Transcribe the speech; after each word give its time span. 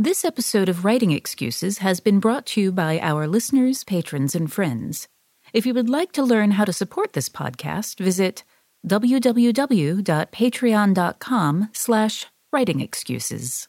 This 0.00 0.24
episode 0.24 0.68
of 0.68 0.84
Writing 0.84 1.10
Excuses 1.10 1.78
has 1.78 1.98
been 1.98 2.20
brought 2.20 2.46
to 2.46 2.60
you 2.60 2.70
by 2.70 3.00
our 3.00 3.26
listeners, 3.26 3.82
patrons, 3.82 4.36
and 4.36 4.52
friends. 4.52 5.08
If 5.52 5.66
you 5.66 5.74
would 5.74 5.90
like 5.90 6.12
to 6.12 6.22
learn 6.22 6.52
how 6.52 6.64
to 6.66 6.72
support 6.72 7.14
this 7.14 7.28
podcast, 7.28 7.98
visit 7.98 8.44
www.patreon.com 8.86 11.68
slash 11.72 12.26
writing 12.52 12.80
excuses. 12.80 13.66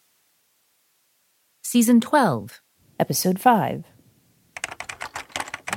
Season 1.63 1.99
12, 1.99 2.61
Episode 2.99 3.39
5. 3.39 3.85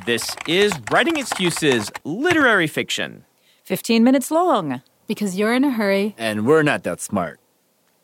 This 0.04 0.36
is 0.46 0.74
Writing 0.90 1.16
Excuses, 1.16 1.90
literary 2.04 2.66
fiction. 2.66 3.24
15 3.64 4.04
minutes 4.04 4.30
long. 4.30 4.82
Because 5.06 5.38
you're 5.38 5.54
in 5.54 5.64
a 5.64 5.70
hurry. 5.70 6.14
And 6.18 6.46
we're 6.46 6.62
not 6.62 6.82
that 6.82 7.00
smart. 7.00 7.40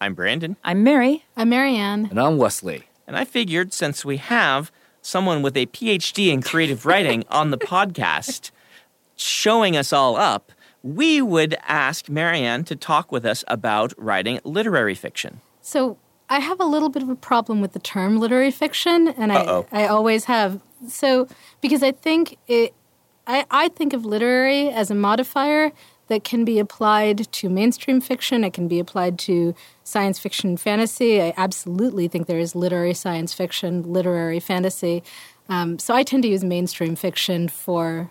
I'm 0.01 0.15
Brandon, 0.15 0.57
I'm 0.63 0.83
Mary. 0.85 1.25
I'm 1.37 1.49
Mary 1.49 1.75
Anne. 1.75 2.07
And 2.11 2.21
I'm 2.21 2.37
Wesley. 2.39 2.85
and 3.07 3.17
I 3.17 3.25
figured 3.25 3.73
since 3.73 4.05
we 4.05 4.19
have 4.19 4.71
someone 5.03 5.43
with 5.43 5.57
a 5.57 5.67
PhD 5.67 6.29
in 6.29 6.43
creative 6.43 6.87
writing 6.87 7.25
on 7.31 7.51
the 7.51 7.59
podcast 7.59 8.51
showing 9.17 9.77
us 9.77 9.93
all 9.93 10.17
up, 10.17 10.53
we 10.83 11.21
would 11.21 11.57
ask 11.67 12.09
Mary 12.09 12.41
Anne 12.41 12.63
to 12.65 12.77
talk 12.77 13.11
with 13.11 13.25
us 13.25 13.45
about 13.49 13.93
writing 13.97 14.39
literary 14.45 14.95
fiction. 14.95 15.41
So 15.63 15.97
I 16.29 16.39
have 16.41 16.61
a 16.61 16.65
little 16.65 16.89
bit 16.91 17.03
of 17.03 17.09
a 17.09 17.17
problem 17.17 17.61
with 17.61 17.73
the 17.73 17.79
term 17.81 18.19
literary 18.21 18.51
fiction, 18.53 19.09
and 19.09 19.33
I, 19.33 19.37
Uh-oh. 19.37 19.67
I 19.73 19.87
always 19.87 20.27
have. 20.27 20.61
So 20.87 21.27
because 21.61 21.83
I 21.83 21.91
think 21.93 22.39
it, 22.47 22.73
I, 23.27 23.45
I 23.51 23.69
think 23.69 23.93
of 23.93 24.05
literary 24.05 24.69
as 24.69 24.91
a 24.91 24.95
modifier 24.95 25.73
that 26.09 26.25
can 26.25 26.45
be 26.45 26.59
applied 26.59 27.31
to 27.33 27.49
mainstream 27.49 28.01
fiction. 28.01 28.45
It 28.45 28.53
can 28.53 28.69
be 28.69 28.79
applied 28.79 29.19
to 29.21 29.55
science 29.85 30.19
fiction, 30.19 30.51
and 30.51 30.61
fantasy. 30.61 31.23
I 31.23 31.33
absolutely 31.37 32.09
think 32.09 32.27
there 32.27 32.39
is 32.39 32.55
literary 32.55 32.95
science 32.95 33.33
fiction, 33.33 33.83
literary 33.83 34.41
fantasy. 34.41 35.03
Um, 35.49 35.79
so 35.79 35.95
I 35.95 36.03
tend 36.03 36.23
to 36.25 36.29
use 36.29 36.45
mainstream 36.45 36.95
fiction 36.97 37.49
for 37.49 38.11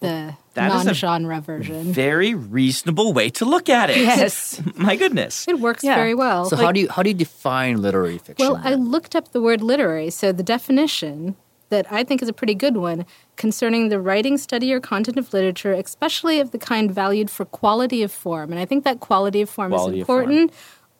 the 0.00 0.34
That 0.54 0.72
is 0.74 0.82
a 0.82 0.84
non-genre 0.86 1.40
version. 1.40 1.92
Very 1.92 2.32
reasonable 2.34 3.12
way 3.12 3.28
to 3.30 3.44
look 3.44 3.68
at 3.68 3.90
it. 3.90 3.98
Yes. 3.98 4.60
My 4.76 4.96
goodness. 4.96 5.46
It 5.48 5.60
works 5.60 5.84
Yeah. 5.84 5.96
very 5.96 6.14
well. 6.14 6.46
So 6.46 6.56
how 6.56 6.72
do 6.72 6.80
you 6.80 6.88
how 6.88 7.02
do 7.02 7.10
you 7.10 7.14
define 7.14 7.82
literary 7.82 8.18
fiction? 8.18 8.46
Well, 8.52 8.60
I 8.64 8.74
looked 8.74 9.14
up 9.14 9.32
the 9.32 9.42
word 9.42 9.60
literary. 9.62 10.10
So 10.10 10.32
the 10.32 10.42
definition 10.42 11.36
that 11.70 11.90
I 11.90 12.04
think 12.04 12.22
is 12.22 12.28
a 12.28 12.32
pretty 12.32 12.54
good 12.54 12.76
one 12.76 13.06
concerning 13.36 13.88
the 13.88 13.98
writing, 13.98 14.36
study, 14.36 14.72
or 14.72 14.80
content 14.80 15.16
of 15.16 15.32
literature, 15.32 15.72
especially 15.72 16.38
of 16.38 16.50
the 16.50 16.58
kind 16.58 16.92
valued 16.92 17.30
for 17.30 17.44
quality 17.44 18.02
of 18.02 18.12
form. 18.12 18.52
And 18.52 18.60
I 18.60 18.66
think 18.66 18.84
that 18.84 19.00
quality 19.00 19.40
of 19.40 19.48
form 19.48 19.72
Quality 19.72 19.98
is 19.98 20.02
important. 20.02 20.52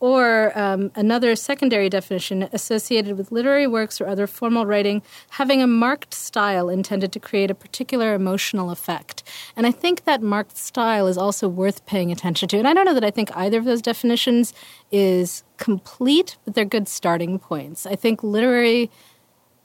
Or 0.02 0.58
um, 0.58 0.90
another 0.94 1.36
secondary 1.36 1.90
definition 1.90 2.48
associated 2.54 3.18
with 3.18 3.30
literary 3.30 3.66
works 3.66 4.00
or 4.00 4.06
other 4.06 4.26
formal 4.26 4.64
writing 4.64 5.02
having 5.28 5.60
a 5.60 5.66
marked 5.66 6.14
style 6.14 6.70
intended 6.70 7.12
to 7.12 7.20
create 7.20 7.50
a 7.50 7.54
particular 7.54 8.14
emotional 8.14 8.70
effect. 8.70 9.22
And 9.56 9.66
I 9.66 9.70
think 9.72 10.04
that 10.04 10.22
marked 10.22 10.56
style 10.56 11.06
is 11.06 11.18
also 11.18 11.50
worth 11.50 11.84
paying 11.84 12.10
attention 12.10 12.48
to. 12.48 12.56
And 12.56 12.66
I 12.66 12.72
don't 12.72 12.86
know 12.86 12.94
that 12.94 13.04
I 13.04 13.10
think 13.10 13.30
either 13.36 13.58
of 13.58 13.66
those 13.66 13.82
definitions 13.82 14.54
is 14.90 15.44
complete, 15.58 16.38
but 16.46 16.54
they're 16.54 16.64
good 16.64 16.88
starting 16.88 17.38
points. 17.38 17.84
I 17.84 17.94
think 17.94 18.22
literary 18.22 18.90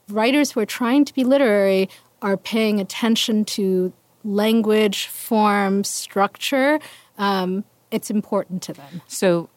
writers 0.09 0.51
who 0.51 0.59
are 0.59 0.65
trying 0.65 1.05
to 1.05 1.13
be 1.13 1.23
literary 1.23 1.89
are 2.21 2.37
paying 2.37 2.79
attention 2.79 3.45
to 3.45 3.93
language, 4.23 5.07
form, 5.07 5.83
structure. 5.83 6.79
Um, 7.17 7.63
it's 7.91 8.09
important 8.09 8.61
to 8.63 8.73
them. 8.73 9.01
So, 9.07 9.49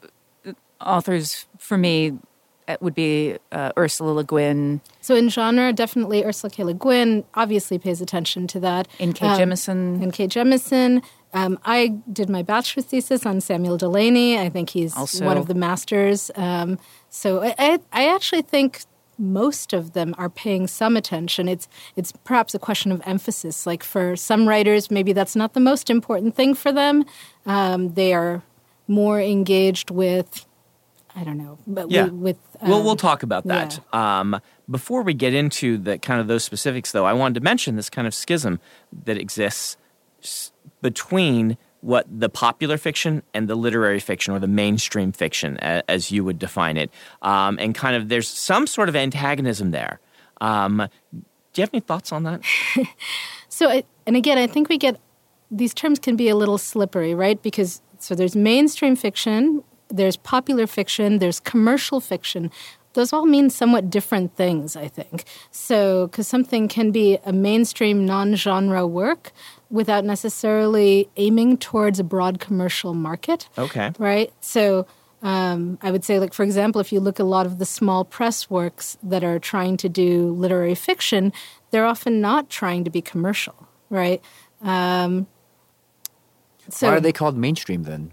uh, 0.47 0.53
authors 0.81 1.47
for 1.59 1.79
me 1.79 2.19
uh, 2.69 2.77
would 2.81 2.95
be 2.95 3.37
uh, 3.51 3.73
Ursula 3.79 4.11
Le 4.13 4.25
Guin, 4.25 4.81
So 5.01 5.15
in 5.15 5.31
genre, 5.31 5.73
definitely 5.73 6.23
Ursula 6.25 6.51
K. 6.51 6.65
Le 6.65 6.75
Guin 6.75 7.25
obviously 7.35 7.79
pays 7.79 8.01
attention 8.03 8.47
to 8.49 8.61
that. 8.61 8.87
N.K. 9.01 9.27
Um, 9.27 9.39
Jemisin. 9.41 10.03
N.K. 10.03 10.29
Jemisin. 10.29 11.03
Um, 11.33 11.59
I 11.65 11.89
did 12.13 12.29
my 12.31 12.43
bachelor's 12.43 12.87
thesis 12.87 13.25
on 13.27 13.41
Samuel 13.41 13.77
Delany. 13.79 14.39
I 14.39 14.51
think 14.51 14.71
he's 14.71 14.95
Also- 14.97 15.25
one 15.25 15.37
of 15.39 15.47
the 15.47 15.55
masters. 15.55 16.31
Um, 16.37 16.79
so 17.09 17.43
I, 17.43 17.55
I, 17.59 17.79
I 17.93 18.15
actually 18.15 18.43
think 18.43 18.83
most 19.19 19.73
of 19.73 19.93
them 19.93 20.15
are 20.17 20.31
paying 20.31 20.67
some 20.67 20.97
attention. 20.97 21.49
It's 21.49 21.69
it's 21.97 22.13
perhaps 22.25 22.55
a 22.55 22.59
question 22.59 22.93
of 22.93 23.03
emphasis. 23.05 23.67
Like 23.67 23.83
for 23.83 24.17
some 24.17 24.49
writers, 24.49 24.91
maybe 24.91 25.13
that's 25.13 25.35
not 25.37 25.55
the 25.55 25.61
most 25.61 25.91
important 25.91 26.35
thing 26.37 26.55
for 26.55 26.73
them. 26.73 27.05
Um, 27.45 27.95
they 27.95 28.15
are 28.15 28.43
more 28.87 29.21
engaged 29.21 29.91
with, 29.91 30.47
I 31.15 31.25
don't 31.25 31.37
know, 31.37 31.59
but 31.67 31.91
Yeah. 31.91 32.05
with, 32.05 32.13
with 32.13 32.37
Well, 32.63 32.79
um, 32.79 32.85
we'll 32.85 32.97
talk 32.97 33.23
about 33.23 33.45
that. 33.47 33.81
Um, 33.95 34.41
before 34.71 35.03
we 35.03 35.15
get 35.15 35.35
into 35.35 35.77
the 35.79 35.99
kind 35.99 36.21
of 36.21 36.27
those 36.27 36.45
specifics, 36.45 36.93
though, 36.93 37.05
I 37.05 37.13
wanted 37.13 37.35
to 37.35 37.41
mention 37.41 37.77
this 37.77 37.91
kind 37.91 38.07
of 38.07 38.15
schism 38.15 38.61
that 39.05 39.19
exists 39.19 39.77
between 40.81 41.57
what 41.81 42.07
the 42.09 42.29
popular 42.29 42.77
fiction 42.77 43.23
and 43.35 43.49
the 43.49 43.55
literary 43.55 44.01
fiction 44.01 44.35
or 44.35 44.39
the 44.39 44.49
mainstream 44.49 45.13
fiction, 45.13 45.57
as 45.59 46.11
you 46.11 46.25
would 46.25 46.39
define 46.39 46.77
it, 46.77 46.91
um, 47.23 47.59
and 47.61 47.75
kind 47.75 47.95
of 47.97 48.09
there's 48.09 48.29
some 48.29 48.67
sort 48.67 48.89
of 48.89 48.97
antagonism 48.97 49.71
there. 49.71 50.01
Um, 50.41 50.89
do 51.13 51.61
you 51.61 51.63
have 51.63 51.71
any 51.73 51.81
thoughts 51.81 52.13
on 52.13 52.25
that? 52.25 52.43
So, 53.59 53.69
I, 53.69 53.83
and 54.07 54.15
again, 54.15 54.39
I 54.39 54.47
think 54.47 54.69
we 54.69 54.79
get 54.79 55.01
these 55.51 55.75
terms 55.75 55.99
can 55.99 56.15
be 56.15 56.29
a 56.29 56.37
little 56.37 56.59
slippery, 56.59 57.13
right? 57.13 57.43
Because 57.43 57.83
so 57.99 58.15
there's 58.15 58.37
mainstream 58.37 58.95
fiction, 58.95 59.65
there's 59.89 60.17
popular 60.17 60.69
fiction, 60.69 61.19
there's 61.19 61.41
commercial 61.41 62.01
fiction. 62.01 62.53
Those 62.99 63.13
all 63.13 63.27
mean 63.27 63.49
somewhat 63.49 63.91
different 63.91 64.35
things, 64.35 64.75
I 64.75 64.89
think. 64.89 65.23
So, 65.53 66.09
because 66.09 66.27
something 66.27 66.67
can 66.67 66.91
be 66.91 67.17
a 67.25 67.33
mainstream 67.33 68.05
non 68.05 68.35
genre 68.35 68.85
work 68.89 69.31
without 69.71 70.05
necessarily 70.05 71.09
aiming 71.17 71.59
towards 71.59 72.01
a 72.01 72.05
broad 72.05 72.41
commercial 72.41 72.95
market 72.95 73.49
Okay. 73.57 73.93
right? 74.01 74.33
So 74.41 74.85
um, 75.23 75.79
I 75.81 75.93
would 75.93 76.05
say, 76.05 76.19
like 76.19 76.35
for 76.35 76.43
example, 76.43 76.81
if 76.81 76.91
you 76.93 76.99
look 76.99 77.21
at 77.21 77.23
a 77.23 77.29
lot 77.29 77.47
of 77.47 77.59
the 77.59 77.65
small 77.65 78.05
press 78.05 78.51
works 78.51 78.99
that 79.05 79.23
are 79.23 79.39
trying 79.39 79.77
to 79.77 79.89
do 79.89 80.33
literary 80.33 80.75
fiction, 80.75 81.33
they're 81.71 81.87
often 81.87 82.21
not 82.21 82.51
trying 82.51 82.83
to 82.83 82.91
be 82.91 83.01
commercial, 83.01 83.69
right? 83.91 84.21
Um, 84.61 85.29
so 86.69 86.89
Why 86.89 86.97
are 86.97 87.01
they 87.01 87.13
called 87.13 87.37
mainstream 87.37 87.85
then? 87.85 88.11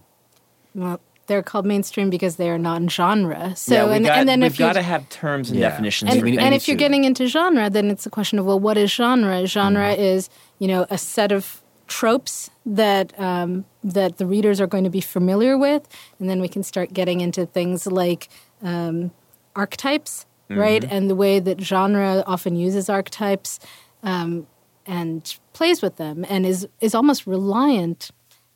well, 0.75 0.99
they're 1.27 1.43
called 1.43 1.65
mainstream 1.65 2.09
because 2.09 2.35
they 2.35 2.49
are 2.49 2.57
non-genre. 2.57 3.55
So 3.55 3.73
yeah, 3.73 3.95
and, 3.95 4.05
got, 4.05 4.17
and 4.17 4.29
then 4.29 4.41
we've 4.41 4.51
if 4.51 4.59
you 4.59 4.65
got 4.65 4.73
to 4.73 4.81
have 4.81 5.07
terms 5.09 5.49
and 5.49 5.59
Yeah. 5.59 5.69
definitions. 5.69 6.11
and, 6.11 6.21
we 6.21 6.37
and 6.37 6.53
if 6.53 6.67
you're 6.67 6.77
getting 6.77 7.03
into 7.03 7.27
genre, 7.27 7.69
then 7.69 7.89
it's 7.89 8.05
a 8.05 8.09
question 8.09 8.39
of 8.39 8.45
well, 8.45 8.59
what 8.59 8.77
is 8.77 8.91
genre? 8.91 9.45
Genre 9.47 9.93
is 9.93 10.29
you 10.59 10.67
know 10.67 10.85
a 10.89 10.97
set 10.97 11.31
of 11.31 11.61
tropes 11.87 12.49
that 12.65 13.17
um, 13.19 13.65
that 13.83 14.17
the 14.17 14.25
readers 14.25 14.59
are 14.59 14.67
going 14.67 14.83
to 14.83 14.89
be 14.89 15.01
familiar 15.01 15.57
with, 15.57 15.87
and 16.19 16.29
then 16.29 16.41
we 16.41 16.47
can 16.47 16.63
start 16.63 16.93
getting 16.93 17.21
into 17.21 17.45
things 17.45 17.85
like 17.87 18.29
um, 18.61 19.11
archetypes, 19.55 20.25
right? 20.49 20.83
And 20.83 21.09
the 21.09 21.15
way 21.15 21.39
that 21.39 21.61
genre 21.61 22.23
often 22.25 22.55
uses 22.55 22.89
archetypes 22.89 23.59
um, 24.03 24.47
and 24.85 25.37
plays 25.53 25.81
with 25.81 25.97
them, 25.97 26.25
and 26.29 26.45
is 26.45 26.67
is 26.81 26.93
almost 26.95 27.25
reliant. 27.27 28.11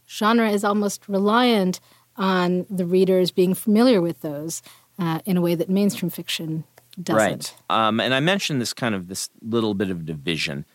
Genre 0.07 0.49
is 0.49 0.63
almost 0.63 1.07
reliant 1.07 1.79
on 2.19 2.67
the 2.69 2.85
readers 2.85 3.31
being 3.31 3.55
familiar 3.55 4.01
with 4.01 4.21
those 4.21 4.61
uh, 4.99 5.19
in 5.25 5.37
a 5.37 5.41
way 5.41 5.55
that 5.55 5.69
mainstream 5.69 6.09
fiction 6.09 6.65
doesn't. 7.01 7.17
Right. 7.17 7.55
Um, 7.69 7.99
and 7.99 8.13
I 8.13 8.19
mentioned 8.19 8.61
this 8.61 8.73
kind 8.73 8.93
of 8.93 9.07
this 9.07 9.29
little 9.41 9.73
bit 9.73 9.89
of 9.89 10.05
division. 10.05 10.65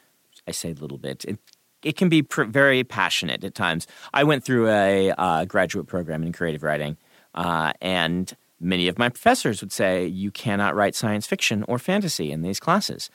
I 0.48 0.52
say 0.52 0.72
little 0.72 0.98
bit. 0.98 1.24
It, 1.26 1.38
it 1.82 1.96
can 1.96 2.08
be 2.08 2.22
pr- 2.22 2.44
very 2.44 2.82
passionate 2.82 3.44
at 3.44 3.54
times. 3.54 3.86
I 4.14 4.24
went 4.24 4.42
through 4.42 4.68
a 4.68 5.12
uh, 5.12 5.44
graduate 5.44 5.86
program 5.86 6.22
in 6.22 6.32
creative 6.32 6.62
writing, 6.62 6.96
uh, 7.34 7.74
and 7.80 8.34
many 8.58 8.88
of 8.88 8.98
my 8.98 9.10
professors 9.10 9.60
would 9.60 9.72
say 9.72 10.06
you 10.06 10.30
cannot 10.30 10.74
write 10.74 10.94
science 10.94 11.26
fiction 11.26 11.62
or 11.68 11.78
fantasy 11.78 12.32
in 12.32 12.40
these 12.40 12.58
classes, 12.58 13.10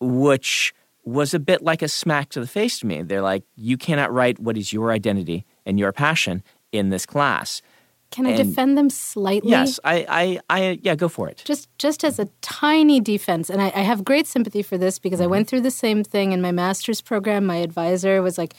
which 0.00 0.74
was 1.04 1.34
a 1.34 1.38
bit 1.38 1.62
like 1.62 1.82
a 1.82 1.88
smack 1.88 2.30
to 2.30 2.40
the 2.40 2.46
face 2.46 2.78
to 2.80 2.86
me. 2.86 3.02
They're 3.02 3.22
like, 3.22 3.44
you 3.56 3.76
cannot 3.76 4.12
write 4.12 4.38
what 4.38 4.56
is 4.56 4.72
your 4.72 4.90
identity 4.90 5.44
and 5.64 5.78
your 5.78 5.92
passion 5.92 6.42
in 6.72 6.90
this 6.90 7.06
class. 7.06 7.62
Can 8.10 8.24
I 8.26 8.30
And- 8.30 8.48
defend 8.48 8.78
them 8.78 8.88
slightly? 8.90 9.50
Yes, 9.50 9.78
I, 9.84 10.06
I, 10.08 10.40
I, 10.58 10.78
yeah, 10.82 10.94
go 10.94 11.08
for 11.08 11.28
it. 11.28 11.42
just 11.44 11.68
just 11.78 12.04
as 12.04 12.18
a 12.18 12.26
tiny 12.40 13.00
defense 13.00 13.50
and 13.50 13.60
I, 13.60 13.66
I 13.66 13.82
have 13.82 14.02
great 14.02 14.26
sympathy 14.26 14.62
for 14.62 14.78
this 14.78 14.98
because 14.98 15.20
i 15.20 15.24
Mm-hmm. 15.24 15.30
went 15.30 15.48
through 15.48 15.60
the 15.60 15.70
same 15.70 16.02
thing 16.04 16.32
in 16.32 16.40
my 16.40 16.50
master's 16.52 17.00
program 17.02 17.44
my 17.44 17.56
advisor 17.56 18.22
was 18.22 18.38
like 18.38 18.54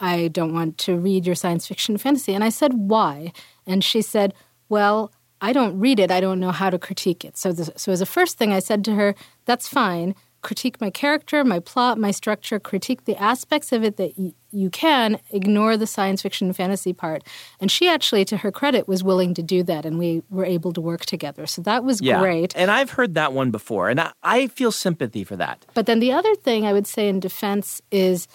i 0.00 0.28
don't 0.28 0.52
want 0.52 0.78
to 0.78 0.96
read 0.96 1.26
your 1.26 1.34
science 1.36 1.66
fiction 1.66 1.96
fantasy 1.96 2.34
and 2.34 2.42
i 2.44 2.48
said 2.50 2.72
why 2.74 3.32
and 3.66 3.82
she 3.84 4.02
said 4.02 4.34
well 4.68 5.12
i 5.40 5.52
don't 5.52 5.78
read 5.78 5.98
it 6.00 6.10
i 6.10 6.20
don't 6.20 6.40
know 6.40 6.50
how 6.52 6.68
to 6.70 6.78
critique 6.78 7.24
it 7.24 7.36
so, 7.38 7.52
the, 7.52 7.64
so 7.76 7.92
as 7.92 8.00
a 8.00 8.06
first 8.06 8.36
thing 8.38 8.52
i 8.52 8.58
said 8.58 8.84
to 8.84 8.94
her 8.94 9.14
that's 9.44 9.68
fine 9.68 10.14
critique 10.40 10.80
my 10.80 10.88
character 10.90 11.42
my 11.44 11.58
plot 11.58 11.98
my 11.98 12.10
structure 12.12 12.60
critique 12.60 13.04
the 13.06 13.16
aspects 13.20 13.72
of 13.72 13.82
it 13.82 13.96
that 13.96 14.12
y- 14.16 14.32
you 14.52 14.70
can 14.70 15.18
ignore 15.30 15.76
the 15.76 15.86
science 15.86 16.22
fiction 16.22 16.46
and 16.46 16.56
fantasy 16.56 16.92
part 16.92 17.22
and 17.60 17.70
she 17.70 17.88
actually 17.88 18.24
to 18.24 18.36
her 18.38 18.52
credit 18.52 18.86
was 18.86 19.02
willing 19.02 19.34
to 19.34 19.42
do 19.42 19.62
that 19.64 19.84
and 19.84 19.98
we 19.98 20.22
were 20.30 20.44
able 20.44 20.72
to 20.72 20.80
work 20.80 21.04
together 21.04 21.44
so 21.46 21.60
that 21.62 21.82
was 21.82 22.00
Yeah, 22.00 22.20
great 22.20 22.54
And 22.56 22.70
I've 22.70 22.90
heard 22.90 23.14
that 23.14 23.32
one 23.32 23.50
before, 23.50 23.88
and 23.88 24.00
I, 24.00 24.12
I 24.22 24.46
feel 24.46 24.70
sympathy 24.72 25.24
for 25.24 25.36
that. 25.36 25.66
But 25.74 25.86
then 25.86 25.98
the 26.00 26.12
other 26.12 26.34
thing 26.36 26.64
I 26.64 26.72
would 26.72 26.86
say 26.86 27.08
in 27.08 27.20
defense 27.20 27.82
is, 27.90 28.28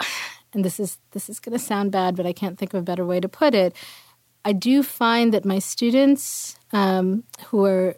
and 0.54 0.64
this 0.64 0.80
is 0.80 0.98
this 1.12 1.28
is 1.28 1.38
going 1.38 1.52
to 1.56 1.62
sound 1.62 1.92
bad, 1.92 2.16
but 2.16 2.26
I 2.26 2.32
can't 2.32 2.58
think 2.58 2.72
of 2.74 2.80
a 2.80 2.82
better 2.82 3.04
way 3.04 3.20
to 3.20 3.28
put 3.28 3.54
it. 3.54 3.74
I 4.44 4.52
do 4.52 4.82
find 4.82 5.34
that 5.34 5.44
my 5.44 5.58
students 5.58 6.56
um, 6.72 7.24
who 7.46 7.64
are 7.64 7.96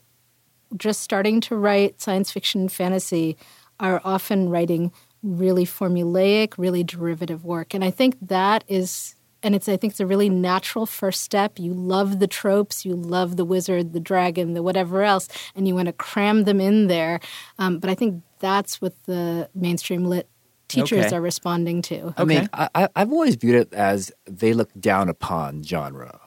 just 0.77 1.01
starting 1.01 1.41
to 1.43 1.57
write 1.57 2.01
science 2.01 2.31
fiction 2.31 2.63
and 2.63 2.73
fantasy 2.73 3.37
are 3.81 4.01
often 4.05 4.49
writing 4.49 4.93
really 5.23 5.65
formulaic, 5.65 6.55
really 6.59 6.85
derivative 6.85 7.45
work, 7.45 7.75
and 7.75 7.85
I 7.85 7.91
think 7.91 8.17
that 8.23 8.65
is. 8.69 9.15
And 9.41 9.55
it's, 9.55 9.69
I 9.69 9.77
think 9.77 9.93
it's 9.93 10.01
a 10.01 10.07
really 10.07 10.29
natural 10.29 10.85
first 10.85 11.21
step. 11.23 11.61
You 11.61 11.73
love 11.73 12.19
the 12.19 12.27
tropes, 12.27 12.85
you 12.85 12.97
love 12.97 13.37
the 13.37 13.45
wizard, 13.45 13.93
the 13.93 14.01
dragon, 14.01 14.55
the 14.55 14.65
whatever 14.65 15.05
else, 15.05 15.29
and 15.55 15.69
you 15.69 15.77
want 15.77 15.87
to 15.87 15.93
cram 15.93 16.43
them 16.43 16.61
in 16.61 16.89
there. 16.89 17.21
Um, 17.57 17.79
but 17.79 17.89
I 17.89 17.95
think 17.95 18.25
that's 18.41 18.81
what 18.83 18.95
the 19.05 19.49
mainstream 19.55 20.07
lit 20.07 20.29
teachers 20.67 21.07
Okay. 21.07 21.15
are 21.17 21.21
responding 21.21 21.83
to. 21.83 22.13
I 22.17 22.25
mean, 22.25 22.49
I, 22.53 22.69
I- 22.75 22.89
I've 22.97 23.13
always 23.13 23.37
viewed 23.37 23.55
it 23.55 23.73
as 23.73 24.11
they 24.27 24.53
look 24.55 24.71
down 24.81 25.09
upon 25.09 25.63
genre. 25.63 26.19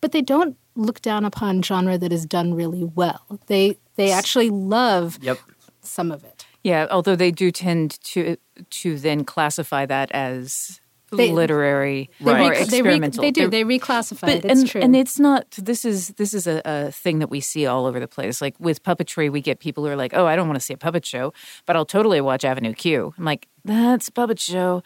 But 0.00 0.10
they 0.10 0.20
don't 0.20 0.56
look 0.78 1.02
down 1.02 1.24
upon 1.24 1.62
genre 1.62 1.98
that 1.98 2.12
is 2.12 2.24
done 2.24 2.54
really 2.54 2.84
well. 2.84 3.22
They 3.46 3.78
they 3.96 4.10
actually 4.12 4.50
love 4.50 5.18
Yep. 5.20 5.38
some 5.82 6.10
of 6.12 6.24
it. 6.24 6.46
Yeah, 6.64 6.86
although 6.90 7.16
they 7.16 7.30
do 7.30 7.50
tend 7.50 8.00
to 8.04 8.36
to 8.70 8.98
then 8.98 9.24
classify 9.24 9.86
that 9.86 10.10
as 10.12 10.80
They- 11.10 11.32
literary 11.32 12.10
They, 12.20 12.30
or 12.30 12.34
re- 12.34 12.42
they, 12.42 12.50
re- 12.50 12.60
experimental. 12.62 13.22
they 13.22 13.30
do. 13.30 13.48
They're- 13.48 13.64
They 13.64 13.78
reclassify 13.78 14.20
but 14.20 14.30
it. 14.30 14.44
It's 14.44 14.60
and, 14.60 14.68
true. 14.68 14.80
and 14.82 14.94
it's 14.96 15.18
not 15.18 15.50
this 15.52 15.84
is 15.84 16.08
this 16.20 16.34
is 16.34 16.46
a, 16.46 16.60
a 16.64 16.92
thing 16.92 17.18
that 17.20 17.30
we 17.30 17.40
see 17.40 17.66
all 17.66 17.86
over 17.86 17.98
the 17.98 18.08
place 18.08 18.40
like 18.42 18.54
with 18.60 18.82
puppetry 18.82 19.30
we 19.32 19.40
get 19.40 19.58
people 19.58 19.84
who 19.84 19.90
are 19.90 19.96
like 19.96 20.12
oh 20.14 20.26
i 20.26 20.36
don't 20.36 20.46
want 20.48 20.56
to 20.60 20.64
see 20.64 20.74
a 20.74 20.76
puppet 20.76 21.06
show 21.06 21.32
but 21.66 21.76
i'll 21.76 21.86
totally 21.86 22.20
watch 22.20 22.44
avenue 22.44 22.74
q 22.74 23.14
i'm 23.18 23.24
like 23.24 23.48
that's 23.64 24.08
a 24.08 24.12
puppet 24.12 24.38
show 24.38 24.82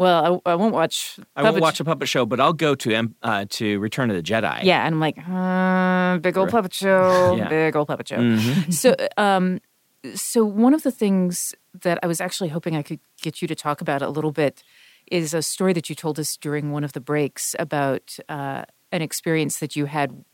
well 0.00 0.40
i, 0.46 0.52
I 0.52 0.54
won't 0.60 0.74
watch 0.74 0.96
I 1.36 1.42
won't 1.42 1.52
puppet 1.54 1.62
watch 1.62 1.80
a 1.80 1.84
puppet 1.84 2.08
show, 2.08 2.24
but 2.26 2.38
I'll 2.40 2.58
go 2.66 2.74
to 2.82 2.88
em- 3.00 3.14
uh, 3.22 3.44
to 3.58 3.78
Return 3.86 4.10
of 4.10 4.16
the 4.16 4.22
Jedi. 4.30 4.58
yeah 4.64 4.84
and 4.86 4.94
i'm 4.94 5.00
like 5.08 5.16
uh, 5.18 6.18
big 6.26 6.36
old 6.38 6.50
puppet 6.50 6.74
show 6.74 7.34
Yeah. 7.38 7.48
big 7.48 7.76
old 7.76 7.88
puppet 7.88 8.08
show 8.08 8.20
so 8.70 8.88
um 9.16 9.60
so 10.14 10.44
one 10.44 10.74
of 10.74 10.82
the 10.82 10.90
things 11.02 11.54
that 11.82 11.98
i 12.02 12.06
was 12.06 12.20
actually 12.20 12.48
hoping 12.56 12.74
i 12.76 12.82
could 12.82 13.00
get 13.22 13.40
you 13.42 13.48
to 13.48 13.54
talk 13.54 13.80
about 13.80 14.00
a 14.02 14.08
little 14.08 14.32
bit 14.32 14.62
is 15.10 15.34
a 15.34 15.42
story 15.42 15.72
that 15.72 15.88
you 15.90 15.94
told 15.94 16.18
us 16.18 16.36
during 16.36 16.70
one 16.72 16.84
of 16.84 16.92
the 16.92 17.00
breaks 17.00 17.54
about 17.58 18.16
uh, 18.28 18.62
an 18.92 19.02
experience 19.02 19.58
that 19.58 19.74
you 19.76 19.86
had 19.86 20.24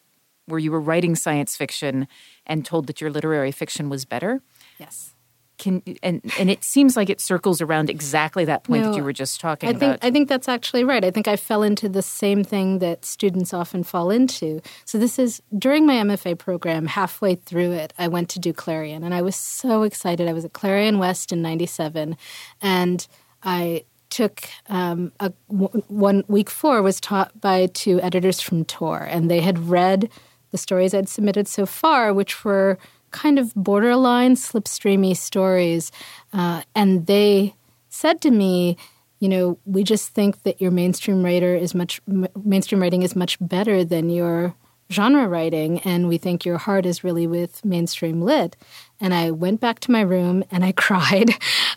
where 0.47 0.61
you 0.61 0.71
were 0.71 0.81
writing 0.81 1.15
science 1.17 1.57
fiction 1.57 2.07
and 2.47 2.65
told 2.65 2.87
that 2.87 3.01
your 3.01 3.11
literary 3.11 3.51
fiction 3.51 3.89
was 3.89 4.05
better. 4.05 4.43
yes. 4.79 5.15
Can 5.59 5.83
and 6.03 6.21
and 6.39 6.51
it 6.51 6.63
seems 6.63 6.97
like 6.97 7.09
it 7.09 7.21
circles 7.21 7.63
around 7.63 7.89
exactly 7.89 8.45
that 8.45 8.65
point 8.65 8.85
that 8.85 8.95
you 8.95 9.03
were 9.03 9.13
just 9.13 9.41
talking 9.41 9.71
I 9.71 9.73
think 9.73 9.83
about. 9.83 10.05
I 10.05 10.11
think 10.11 10.29
that's 10.29 10.49
actually 10.49 10.85
right. 10.85 11.05
I 11.05 11.11
think 11.11 11.29
I 11.29 11.37
fell 11.37 11.63
into 11.63 11.89
the 11.89 12.03
same 12.03 12.45
thing 12.45 12.79
that 12.81 13.05
students 13.05 13.55
often 13.55 13.83
fall 13.83 14.11
into. 14.11 14.61
So 14.85 14.99
this 14.99 15.19
is 15.19 15.41
during 15.57 15.87
my 15.87 15.95
MFA 15.95 16.39
program, 16.39 16.87
halfway 16.87 17.37
through 17.37 17.73
it, 17.73 17.95
I 17.99 18.09
went 18.09 18.29
to 18.31 18.39
do 18.39 18.53
Clarion, 18.53 19.03
and 19.03 19.15
I 19.15 19.23
was 19.23 19.35
so 19.35 19.83
excited. 19.83 20.29
I 20.29 20.35
was 20.35 20.45
at 20.45 20.53
Clarion 20.53 20.99
West 20.99 21.33
in 21.33 21.41
'97, 21.41 22.17
and 22.61 23.07
I 23.43 23.85
took 24.11 24.49
um, 24.69 25.13
a 25.21 25.33
w- 25.51 25.83
one 25.89 26.25
week 26.29 26.51
four 26.51 26.83
was 26.83 27.01
taught 27.01 27.41
by 27.41 27.67
two 27.67 28.01
editors 28.01 28.41
from 28.41 28.65
Tor, 28.65 29.01
and 29.01 29.31
they 29.31 29.41
had 29.41 29.69
read 29.69 30.11
the 30.51 30.59
stories 30.59 30.95
I'd 30.95 31.09
submitted 31.09 31.49
so 31.49 31.67
far, 31.67 32.15
which 32.15 32.45
were 32.45 32.79
kind 33.17 33.39
of 33.39 33.55
borderline 33.55 34.35
slipstreamy 34.37 35.17
stories, 35.17 35.91
uh, 36.33 36.63
and 36.75 37.07
they 37.07 37.55
said 37.89 38.21
to 38.21 38.31
me, 38.31 38.77
you 39.21 39.29
know, 39.29 39.59
we 39.65 39.83
just 39.83 40.11
think 40.11 40.43
that 40.43 40.61
your 40.61 40.71
mainstream 40.71 41.25
writer 41.25 41.57
is 41.57 41.75
much 41.75 42.01
m- 42.07 42.29
mainstream 42.45 42.83
writing 42.83 43.03
is 43.03 43.17
much 43.17 43.39
better 43.41 43.83
than 43.85 44.11
your 44.11 44.55
genre 44.93 45.27
writing, 45.27 45.81
and 45.81 46.09
we 46.09 46.19
think 46.19 46.45
your 46.45 46.59
heart 46.59 46.87
is 46.87 47.03
really 47.03 47.27
with 47.27 47.65
mainstream 47.65 48.21
lit. 48.21 48.57
And 49.01 49.15
I 49.15 49.31
went 49.31 49.61
back 49.61 49.81
to 49.81 49.91
my 49.91 50.03
room 50.03 50.45
and 50.51 50.65
I 50.65 50.73
cried 50.85 51.31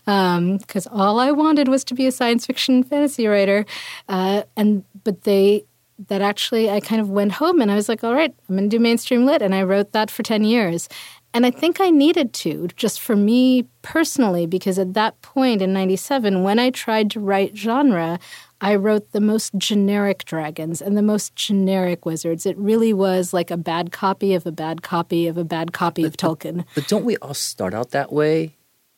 because 0.06 0.88
all 0.92 1.20
I 1.20 1.32
wanted 1.32 1.68
was 1.68 1.84
to 1.86 1.94
be 1.94 2.06
a 2.06 2.12
science 2.12 2.46
fiction 2.46 2.84
fantasy 2.84 3.28
writer. 3.28 3.66
Uh, 4.08 4.44
and 4.56 4.84
but 5.04 5.24
they 5.24 5.66
that 6.08 6.22
actually 6.22 6.70
I 6.70 6.80
kind 6.80 7.02
of 7.02 7.10
went 7.10 7.34
home 7.34 7.62
and 7.62 7.70
I 7.72 7.76
was 7.76 7.90
like, 7.90 8.04
all 8.04 8.14
right, 8.14 8.34
I'm 8.48 8.56
going 8.56 8.70
to 8.70 8.78
do 8.78 8.82
mainstream 8.82 9.26
lit, 9.26 9.42
and 9.42 9.54
I 9.56 9.64
wrote 9.64 9.92
that 9.94 10.12
for 10.12 10.24
ten 10.24 10.44
years. 10.44 10.88
And 11.34 11.46
I 11.46 11.52
think 11.52 11.80
I 11.80 11.90
needed 11.92 12.34
to, 12.34 12.68
just 12.76 13.00
for 13.00 13.16
me 13.16 13.68
personally, 13.84 14.48
because 14.48 14.80
at 14.80 14.94
that 14.96 15.22
point 15.22 15.62
in 15.62 15.74
97, 15.74 16.42
when 16.44 16.58
I 16.58 16.72
tried 16.72 17.12
to 17.12 17.20
write 17.20 17.56
genre, 17.56 18.20
I 18.62 18.76
wrote 18.76 19.12
the 19.12 19.22
most 19.22 19.54
generic 19.56 20.26
dragons 20.26 20.82
and 20.82 20.98
the 20.98 21.02
most 21.02 21.36
generic 21.36 22.06
wizards. 22.06 22.46
It 22.46 22.58
really 22.58 22.94
was 22.94 23.34
like 23.34 23.52
a 23.52 23.58
bad 23.58 23.92
copy 23.92 24.34
of 24.34 24.46
a 24.46 24.52
bad 24.52 24.82
copy 24.82 25.28
of 25.28 25.38
a 25.38 25.44
bad 25.44 25.72
copy 25.72 26.04
of 26.04 26.18
Tolkien. 26.18 26.66
But 26.76 26.88
don't 26.88 27.06
we 27.06 27.16
all 27.18 27.34
start 27.34 27.74
out 27.74 27.92
that 27.92 28.12
way? 28.12 28.56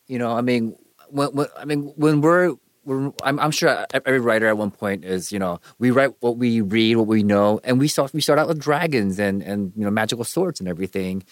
You 0.08 0.18
know, 0.18 0.32
I 0.32 0.42
mean, 0.42 0.76
when, 1.10 1.30
when 1.30 1.48
I 1.58 1.66
mean 1.66 1.94
when 1.96 2.22
we're, 2.22 2.56
we're 2.86 3.12
I'm, 3.24 3.40
I'm 3.40 3.52
sure 3.52 3.86
every 3.94 4.20
writer 4.20 4.48
at 4.48 4.58
one 4.58 4.72
point 4.72 5.06
is 5.06 5.32
you 5.32 5.38
know 5.38 5.60
we 5.78 5.92
write 5.92 6.14
what 6.22 6.38
we 6.38 6.62
read, 6.62 6.96
what 6.96 7.08
we 7.08 7.22
know, 7.22 7.60
and 7.64 7.80
we 7.80 7.88
start 7.88 8.14
we 8.14 8.22
start 8.22 8.40
out 8.40 8.48
with 8.48 8.60
dragons 8.60 9.20
and 9.20 9.44
and 9.44 9.74
you 9.76 9.84
know 9.84 9.92
magical 9.92 10.24
swords 10.24 10.60
and 10.60 10.68
everything. 10.68 11.24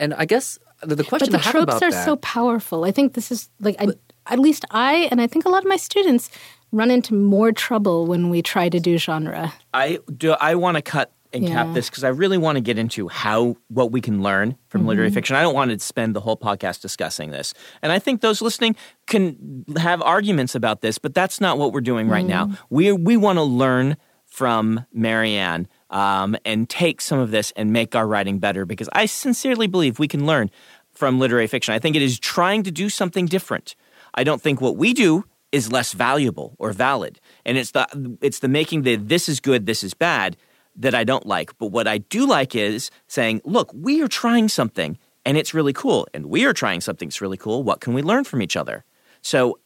And 0.00 0.14
I 0.14 0.24
guess 0.24 0.58
the, 0.82 0.96
the 0.96 1.04
question 1.04 1.30
But 1.30 1.38
the 1.38 1.38
I 1.38 1.42
have 1.42 1.52
tropes 1.52 1.64
about 1.76 1.82
are 1.84 1.90
that, 1.92 2.04
so 2.04 2.16
powerful. 2.16 2.84
I 2.84 2.90
think 2.90 3.12
this 3.14 3.30
is 3.30 3.48
like, 3.60 3.76
I, 3.78 3.88
at 4.26 4.38
least 4.40 4.64
I, 4.70 5.08
and 5.12 5.20
I 5.20 5.26
think 5.28 5.44
a 5.44 5.48
lot 5.48 5.62
of 5.62 5.68
my 5.68 5.76
students 5.76 6.30
run 6.72 6.90
into 6.90 7.14
more 7.14 7.52
trouble 7.52 8.06
when 8.06 8.30
we 8.30 8.42
try 8.42 8.68
to 8.68 8.80
do 8.80 8.96
genre. 8.98 9.52
I 9.74 9.98
do. 10.16 10.32
I 10.32 10.54
want 10.56 10.76
to 10.76 10.82
cut 10.82 11.12
and 11.32 11.44
Yeah. 11.44 11.50
cap 11.64 11.74
this 11.74 11.88
because 11.88 12.02
I 12.02 12.08
really 12.08 12.38
want 12.38 12.56
to 12.56 12.60
get 12.60 12.76
into 12.76 13.06
how 13.08 13.56
what 13.68 13.92
we 13.92 14.00
can 14.00 14.20
learn 14.22 14.56
from 14.68 14.80
Mm-hmm. 14.80 14.88
literary 14.88 15.10
fiction. 15.10 15.36
I 15.36 15.42
don't 15.42 15.54
want 15.54 15.70
to 15.70 15.78
spend 15.78 16.16
the 16.16 16.20
whole 16.20 16.36
podcast 16.36 16.80
discussing 16.80 17.30
this, 17.30 17.54
and 17.82 17.92
I 17.92 17.98
think 18.00 18.20
those 18.20 18.40
listening 18.42 18.74
can 19.06 19.64
have 19.76 20.02
arguments 20.02 20.54
about 20.56 20.80
this, 20.80 20.98
but 20.98 21.14
that's 21.14 21.40
not 21.40 21.56
what 21.58 21.72
we're 21.72 21.82
doing 21.82 22.08
right 22.08 22.26
now. 22.26 22.46
Mm-hmm. 22.46 22.74
We 22.74 22.92
we 22.92 23.16
want 23.16 23.36
to 23.38 23.44
learn 23.44 23.96
from 24.26 24.86
Mary 24.92 25.34
Anne 25.34 25.68
um, 25.90 26.36
and 26.44 26.68
take 26.68 27.00
some 27.00 27.18
of 27.18 27.30
this 27.30 27.52
and 27.56 27.72
make 27.72 27.94
our 27.94 28.06
writing 28.06 28.38
better 28.38 28.64
because 28.64 28.88
I 28.92 29.06
sincerely 29.06 29.66
believe 29.66 29.98
we 29.98 30.08
can 30.08 30.26
learn 30.26 30.50
from 30.92 31.18
literary 31.18 31.46
fiction. 31.46 31.74
I 31.74 31.78
think 31.78 31.96
it 31.96 32.02
is 32.02 32.18
trying 32.18 32.62
to 32.64 32.70
do 32.70 32.88
something 32.88 33.26
different. 33.26 33.74
I 34.14 34.24
don't 34.24 34.40
think 34.40 34.60
what 34.60 34.76
we 34.76 34.92
do 34.92 35.24
is 35.52 35.72
less 35.72 35.92
valuable 35.92 36.54
or 36.58 36.72
valid. 36.72 37.20
And 37.44 37.58
it's 37.58 37.72
the 37.72 38.16
it's 38.20 38.38
the 38.38 38.48
making 38.48 38.82
the 38.82 38.96
this 38.96 39.28
is 39.28 39.40
good, 39.40 39.66
this 39.66 39.82
is 39.82 39.94
bad 39.94 40.36
that 40.76 40.94
I 40.94 41.04
don't 41.04 41.26
like. 41.26 41.56
But 41.58 41.66
what 41.66 41.88
I 41.88 41.98
do 41.98 42.26
like 42.26 42.54
is 42.54 42.90
saying, 43.08 43.42
look, 43.44 43.72
we 43.74 44.02
are 44.02 44.08
trying 44.08 44.48
something 44.48 44.98
and 45.24 45.36
it's 45.36 45.52
really 45.52 45.72
cool. 45.72 46.06
And 46.14 46.26
we 46.26 46.44
are 46.44 46.52
trying 46.52 46.80
something 46.80 47.08
that's 47.08 47.20
really 47.20 47.36
cool. 47.36 47.62
What 47.62 47.80
can 47.80 47.94
we 47.94 48.02
learn 48.02 48.24
from 48.24 48.42
each 48.42 48.56
other? 48.56 48.84
So 49.22 49.58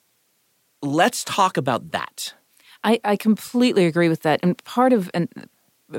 let's 0.82 1.22
talk 1.24 1.56
about 1.56 1.92
that. 1.92 2.34
I, 2.82 3.00
I 3.04 3.16
completely 3.16 3.86
agree 3.86 4.08
with 4.08 4.22
that. 4.22 4.40
And 4.42 4.62
part 4.64 4.92
of 4.92 5.10
and 5.14 5.28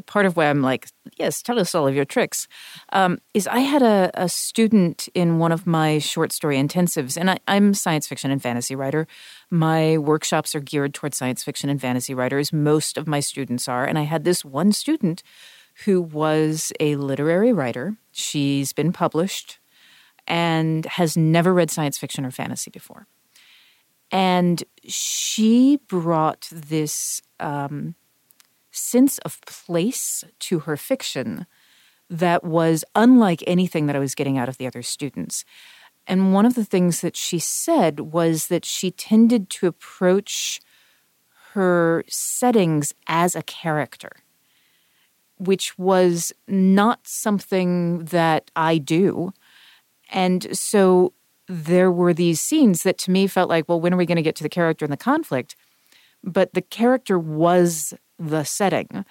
part 0.05 0.25
of 0.25 0.35
why 0.35 0.49
I'm 0.49 0.61
like, 0.61 0.87
yes, 1.17 1.41
tell 1.41 1.59
us 1.59 1.75
all 1.75 1.87
of 1.87 1.95
your 1.95 2.05
tricks, 2.05 2.47
um, 2.91 3.19
is 3.33 3.47
I 3.47 3.59
had 3.59 3.81
a, 3.81 4.11
a 4.13 4.29
student 4.29 5.07
in 5.13 5.39
one 5.39 5.51
of 5.51 5.67
my 5.67 5.99
short 5.99 6.31
story 6.31 6.57
intensives, 6.57 7.17
and 7.17 7.31
I, 7.31 7.37
I'm 7.47 7.71
a 7.71 7.75
science 7.75 8.07
fiction 8.07 8.31
and 8.31 8.41
fantasy 8.41 8.75
writer. 8.75 9.07
My 9.49 9.97
workshops 9.97 10.55
are 10.55 10.59
geared 10.59 10.93
towards 10.93 11.17
science 11.17 11.43
fiction 11.43 11.69
and 11.69 11.79
fantasy 11.79 12.13
writers. 12.13 12.51
Most 12.51 12.97
of 12.97 13.07
my 13.07 13.19
students 13.19 13.67
are, 13.67 13.85
and 13.85 13.97
I 13.97 14.03
had 14.03 14.23
this 14.23 14.43
one 14.43 14.71
student 14.71 15.23
who 15.85 16.01
was 16.01 16.71
a 16.79 16.95
literary 16.95 17.51
writer. 17.51 17.97
She's 18.11 18.73
been 18.73 18.93
published 18.93 19.59
and 20.27 20.85
has 20.85 21.15
never 21.17 21.53
read 21.53 21.69
science 21.69 21.97
fiction 21.97 22.25
or 22.25 22.31
fantasy 22.31 22.71
before 22.71 23.07
and 24.11 24.63
she 24.85 25.77
brought 25.87 26.47
this 26.51 27.21
um, 27.39 27.95
sense 28.75 29.17
of 29.20 29.41
place 29.41 30.24
to 30.39 30.60
her 30.60 30.77
fiction 30.77 31.46
that 32.10 32.44
was 32.44 32.84
unlike 32.94 33.44
anything 33.48 33.88
that 33.88 33.96
I 33.96 34.00
was 34.00 34.15
getting 34.15 34.38
out 34.38 34.50
of 34.50 34.58
the 34.58 34.67
other 34.67 34.84
students. 34.84 35.44
And 36.08 36.34
one 36.34 36.46
of 36.46 36.53
the 36.53 36.65
things 36.65 37.01
that 37.01 37.15
she 37.15 37.39
said 37.39 38.00
was 38.00 38.48
that 38.48 38.65
she 38.65 38.91
tended 38.91 39.50
to 39.51 39.67
approach 39.67 40.62
her 41.53 42.03
settings 42.08 42.94
as 43.08 43.36
a 43.36 43.41
character, 43.41 44.12
which 45.38 45.77
was 45.79 46.32
not 46.48 47.08
something 47.08 48.05
that 48.05 48.51
I 48.55 48.77
do. 48.77 49.32
And 50.12 50.55
so 50.55 51.13
there 51.48 51.91
were 51.91 52.13
these 52.13 52.41
scenes 52.41 52.84
that 52.84 52.98
to 53.00 53.12
me 53.12 53.25
felt 53.27 53.50
like, 53.50 53.67
well, 53.67 53.79
when 53.79 53.94
are 53.94 53.98
we 53.98 54.05
going 54.05 54.17
to 54.17 54.22
get 54.22 54.36
to 54.36 54.44
the 54.44 54.50
character 54.50 54.86
and 54.86 54.91
the 54.91 54.98
conflict? 54.98 55.55
But 56.24 56.53
the 56.53 56.62
character 56.62 57.17
was 57.17 57.94
the 58.19 58.43
setting. 58.43 59.05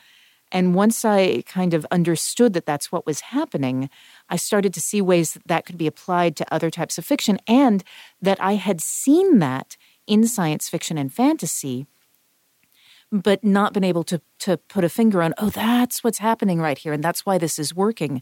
And 0.52 0.74
once 0.74 1.04
I 1.04 1.42
kind 1.46 1.74
of 1.74 1.84
understood 1.90 2.52
that 2.52 2.66
that's 2.66 2.92
what 2.92 3.06
was 3.06 3.20
happening, 3.20 3.90
I 4.28 4.36
started 4.36 4.72
to 4.74 4.80
see 4.80 5.00
ways 5.02 5.32
that 5.32 5.48
that 5.48 5.66
could 5.66 5.76
be 5.76 5.88
applied 5.88 6.36
to 6.36 6.54
other 6.54 6.70
types 6.70 6.96
of 6.96 7.04
fiction 7.04 7.38
and 7.48 7.82
that 8.22 8.40
I 8.40 8.54
had 8.54 8.80
seen 8.80 9.40
that 9.40 9.76
in 10.06 10.26
science 10.26 10.68
fiction 10.68 10.96
and 10.96 11.12
fantasy 11.12 11.86
but 13.22 13.44
not 13.44 13.72
been 13.72 13.84
able 13.84 14.02
to 14.04 14.20
to 14.40 14.56
put 14.56 14.82
a 14.84 14.88
finger 14.88 15.22
on 15.22 15.32
oh 15.38 15.48
that's 15.50 16.02
what's 16.02 16.18
happening 16.18 16.60
right 16.60 16.78
here 16.78 16.92
and 16.92 17.02
that's 17.04 17.24
why 17.24 17.38
this 17.38 17.58
is 17.58 17.72
working 17.74 18.20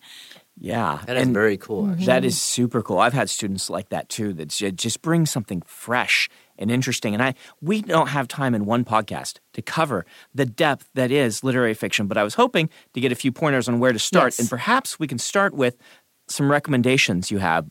yeah 0.58 1.00
That 1.06 1.16
is 1.16 1.22
and 1.24 1.32
very 1.34 1.56
cool. 1.56 1.88
actually. 1.90 2.06
that 2.06 2.24
is 2.24 2.40
super 2.40 2.82
cool 2.82 2.98
i've 2.98 3.14
had 3.14 3.30
students 3.30 3.70
like 3.70 3.88
that 3.88 4.08
too 4.10 4.32
that 4.34 4.48
just 4.48 5.00
bring 5.02 5.24
something 5.26 5.62
fresh 5.66 6.28
and 6.58 6.70
interesting 6.70 7.14
and 7.14 7.22
i 7.22 7.34
we 7.62 7.80
don't 7.82 8.08
have 8.08 8.28
time 8.28 8.54
in 8.54 8.66
one 8.66 8.84
podcast 8.84 9.38
to 9.54 9.62
cover 9.62 10.04
the 10.34 10.44
depth 10.44 10.90
that 10.94 11.10
is 11.10 11.42
literary 11.42 11.74
fiction 11.74 12.06
but 12.06 12.18
i 12.18 12.22
was 12.22 12.34
hoping 12.34 12.68
to 12.92 13.00
get 13.00 13.10
a 13.10 13.16
few 13.16 13.32
pointers 13.32 13.68
on 13.68 13.80
where 13.80 13.92
to 13.92 13.98
start 13.98 14.26
Yes. 14.34 14.40
and 14.40 14.50
perhaps 14.50 14.98
we 14.98 15.06
can 15.06 15.18
start 15.18 15.54
with 15.54 15.76
some 16.28 16.50
recommendations 16.50 17.30
you 17.30 17.38
have 17.38 17.70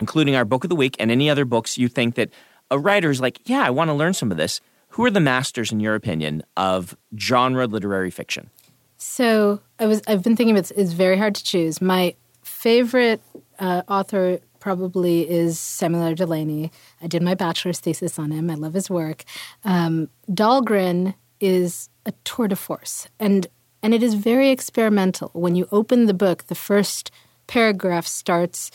Including 0.00 0.34
our 0.34 0.44
book 0.44 0.64
of 0.64 0.70
the 0.70 0.76
week 0.76 0.96
and 0.98 1.10
any 1.10 1.28
other 1.30 1.44
books 1.44 1.78
you 1.78 1.88
think 1.88 2.14
that 2.14 2.30
a 2.70 2.78
writer's 2.78 3.20
like 3.20 3.40
yeah 3.44 3.62
i 3.62 3.70
want 3.70 3.88
to 3.88 3.94
learn 3.94 4.14
some 4.14 4.30
of 4.30 4.36
this 4.36 4.60
who 4.90 5.04
are 5.04 5.10
the 5.10 5.20
masters 5.20 5.70
in 5.72 5.80
your 5.80 5.94
opinion 5.94 6.42
of 6.56 6.96
genre 7.18 7.66
literary 7.66 8.10
fiction 8.10 8.50
So 8.96 9.60
I 9.78 9.86
was 9.86 10.02
I've 10.06 10.22
been 10.22 10.36
thinking 10.36 10.56
it's 10.56 10.70
it's 10.72 10.92
very 10.92 11.16
hard 11.16 11.34
to 11.34 11.42
choose. 11.42 11.80
My 11.80 12.14
favorite 12.42 13.22
uh, 13.58 13.82
author 13.88 14.38
probably 14.58 15.28
is 15.28 15.58
Samuel. 15.58 16.14
Delany. 16.14 16.70
I 17.00 17.06
did 17.06 17.22
my 17.22 17.34
bachelor's 17.34 17.80
thesis 17.80 18.18
on 18.18 18.30
him. 18.30 18.50
I 18.50 18.54
love 18.54 18.74
his 18.74 18.90
work. 18.90 19.24
Um, 19.64 20.08
Dhalgren 20.28 21.14
is 21.40 21.88
a 22.04 22.12
tour 22.24 22.46
de 22.48 22.56
force, 22.56 23.08
and 23.18 23.46
and 23.82 23.94
it 23.94 24.02
is 24.02 24.14
very 24.14 24.50
experimental. 24.50 25.30
When 25.32 25.56
you 25.56 25.66
open 25.72 26.06
the 26.06 26.14
book, 26.14 26.46
the 26.48 26.54
first 26.54 27.10
paragraph 27.46 28.06
starts 28.06 28.70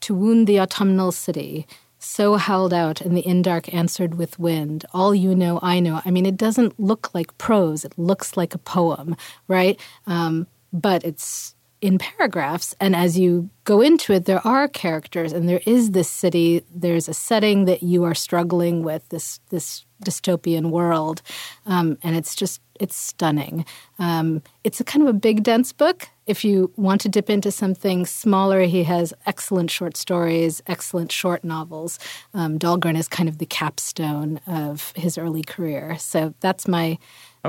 to 0.00 0.14
wound 0.14 0.46
the 0.46 0.60
autumnal 0.60 1.12
city. 1.12 1.66
So 1.98 2.36
howled 2.36 2.74
out, 2.74 3.00
and 3.00 3.16
the 3.16 3.22
indark 3.22 3.72
answered 3.72 4.16
with 4.16 4.38
wind. 4.38 4.84
All 4.92 5.14
you 5.14 5.34
know, 5.34 5.58
I 5.62 5.80
know. 5.80 6.02
I 6.04 6.10
mean, 6.10 6.26
it 6.26 6.36
doesn't 6.36 6.78
look 6.78 7.14
like 7.14 7.36
prose; 7.38 7.84
it 7.84 7.98
looks 7.98 8.36
like 8.36 8.54
a 8.54 8.58
poem, 8.58 9.16
right? 9.48 9.80
Um, 10.06 10.46
but 10.72 11.04
it's 11.04 11.54
in 11.80 11.98
paragraphs, 11.98 12.74
and 12.80 12.94
as 12.94 13.18
you 13.18 13.48
go 13.64 13.80
into 13.80 14.12
it, 14.12 14.26
there 14.26 14.46
are 14.46 14.68
characters, 14.68 15.32
and 15.32 15.48
there 15.48 15.62
is 15.66 15.92
this 15.92 16.10
city. 16.10 16.62
There's 16.74 17.08
a 17.08 17.14
setting 17.14 17.64
that 17.64 17.82
you 17.82 18.04
are 18.04 18.14
struggling 18.14 18.82
with. 18.82 19.08
This 19.08 19.40
this 19.48 19.85
dystopian 20.04 20.70
world, 20.70 21.22
um, 21.66 21.98
and 22.02 22.16
it's 22.16 22.34
just 22.34 22.60
it's 22.80 22.96
stunning. 22.96 23.64
Um, 23.98 24.42
it's 24.64 24.80
a 24.80 24.84
kind 24.84 25.02
of 25.02 25.08
a 25.08 25.18
big, 25.18 25.42
dense 25.42 25.72
book. 25.72 26.08
If 26.26 26.44
you 26.44 26.72
want 26.76 27.00
to 27.02 27.08
dip 27.08 27.30
into 27.30 27.50
something 27.50 28.04
smaller, 28.04 28.62
he 28.62 28.82
has 28.84 29.14
excellent 29.26 29.70
short 29.70 29.96
stories, 29.96 30.60
excellent 30.66 31.12
short 31.12 31.44
novels. 31.44 31.98
Um, 32.34 32.58
Dhalgren 32.58 32.96
is 32.96 33.08
kind 33.08 33.28
of 33.28 33.38
the 33.38 33.46
capstone 33.46 34.40
of 34.46 34.92
his 34.96 35.16
early 35.16 35.42
career. 35.42 35.96
So 35.98 36.34
that's 36.40 36.66
my 36.66 36.98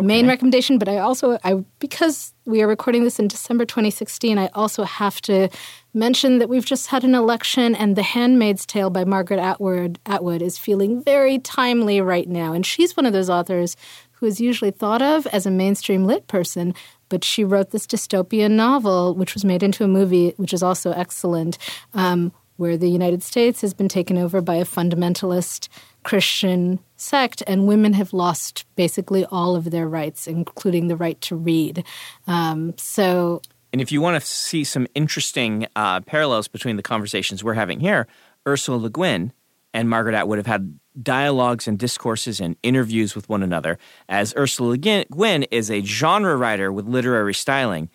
main 0.02 0.28
recommendation. 0.28 0.78
But 0.78 0.90
I 0.90 1.00
also, 1.00 1.40
I 1.44 1.64
because 1.80 2.34
we 2.46 2.62
are 2.62 2.68
recording 2.68 3.04
this 3.04 3.20
in 3.20 3.28
December 3.28 3.66
2016, 3.66 4.38
I 4.38 4.48
also 4.54 4.84
have 4.84 5.22
to 5.22 5.50
mention 5.98 6.38
that 6.40 6.48
we've 6.48 6.66
just 6.66 6.88
had 6.88 7.04
an 7.04 7.16
election, 7.16 7.76
and 7.76 7.96
The 7.96 8.04
Handmaid's 8.04 8.66
Tale 8.66 8.90
by 8.90 9.04
Margaret 9.04 9.40
Atwood 9.40 10.00
Atwood 10.06 10.42
is 10.42 10.58
feeling 10.58 11.04
very 11.04 11.40
timely 11.40 12.00
right 12.00 12.30
now, 12.30 12.54
and 12.54 12.66
she's 12.66 12.96
one 12.96 13.06
of 13.06 13.14
those 13.14 13.30
authors 13.30 13.76
who 14.14 14.26
is 14.26 14.40
usually 14.40 14.72
thought 14.72 15.02
of 15.02 15.28
as 15.28 15.46
a 15.46 15.52
mainstream 15.52 16.06
lit 16.06 16.28
person, 16.28 16.74
but 17.10 17.24
she 17.24 17.44
wrote 17.44 17.72
this 17.72 17.88
dystopian 17.88 18.52
novel, 18.52 19.14
which 19.14 19.34
was 19.34 19.46
made 19.46 19.64
into 19.64 19.84
a 19.84 19.88
movie, 19.88 20.34
which 20.38 20.54
is 20.54 20.64
also 20.64 20.92
excellent, 20.92 21.58
um, 21.94 22.32
where 22.58 22.78
the 22.78 22.90
United 22.90 23.22
States 23.22 23.62
has 23.62 23.74
been 23.74 23.88
taken 23.88 24.18
over 24.18 24.42
by 24.42 24.56
a 24.56 24.66
fundamentalist 24.66 25.68
Christian 26.04 26.80
sect, 26.96 27.44
and 27.46 27.68
women 27.68 27.94
have 27.94 28.14
lost 28.14 28.66
basically 28.76 29.26
all 29.26 29.56
of 29.56 29.72
their 29.72 29.88
rights, 29.88 30.26
including 30.26 30.88
the 30.88 30.96
right 30.96 31.20
to 31.22 31.36
read. 31.36 31.84
Um, 32.26 32.74
so 32.78 33.42
And 33.72 33.82
if 33.82 33.92
you 33.92 34.02
want 34.02 34.22
to 34.22 34.26
see 34.26 34.64
some 34.64 34.88
interesting 34.96 35.68
uh, 35.76 36.02
parallels 36.02 36.48
between 36.48 36.78
the 36.78 36.84
conversations 36.84 37.44
we're 37.44 37.54
having 37.54 37.80
here, 37.80 38.08
Ursula 38.48 38.78
Le 38.78 38.90
Guin 38.90 39.34
and 39.74 39.90
Margaret 39.90 40.16
Atwood 40.16 40.38
have 40.38 40.48
had 40.48 40.80
dialogues 41.02 41.68
and 41.68 41.78
discourses 41.78 42.40
and 42.40 42.56
interviews 42.64 43.16
with 43.16 43.30
one 43.30 43.44
another, 43.44 43.78
as 44.10 44.34
Ursula 44.36 44.70
Le 44.70 44.78
Guin- 44.78 45.44
is 45.52 45.70
a 45.70 45.82
genre 45.84 46.36
writer 46.36 46.72
with 46.72 46.86
literary 46.88 47.34
styling, 47.34 47.90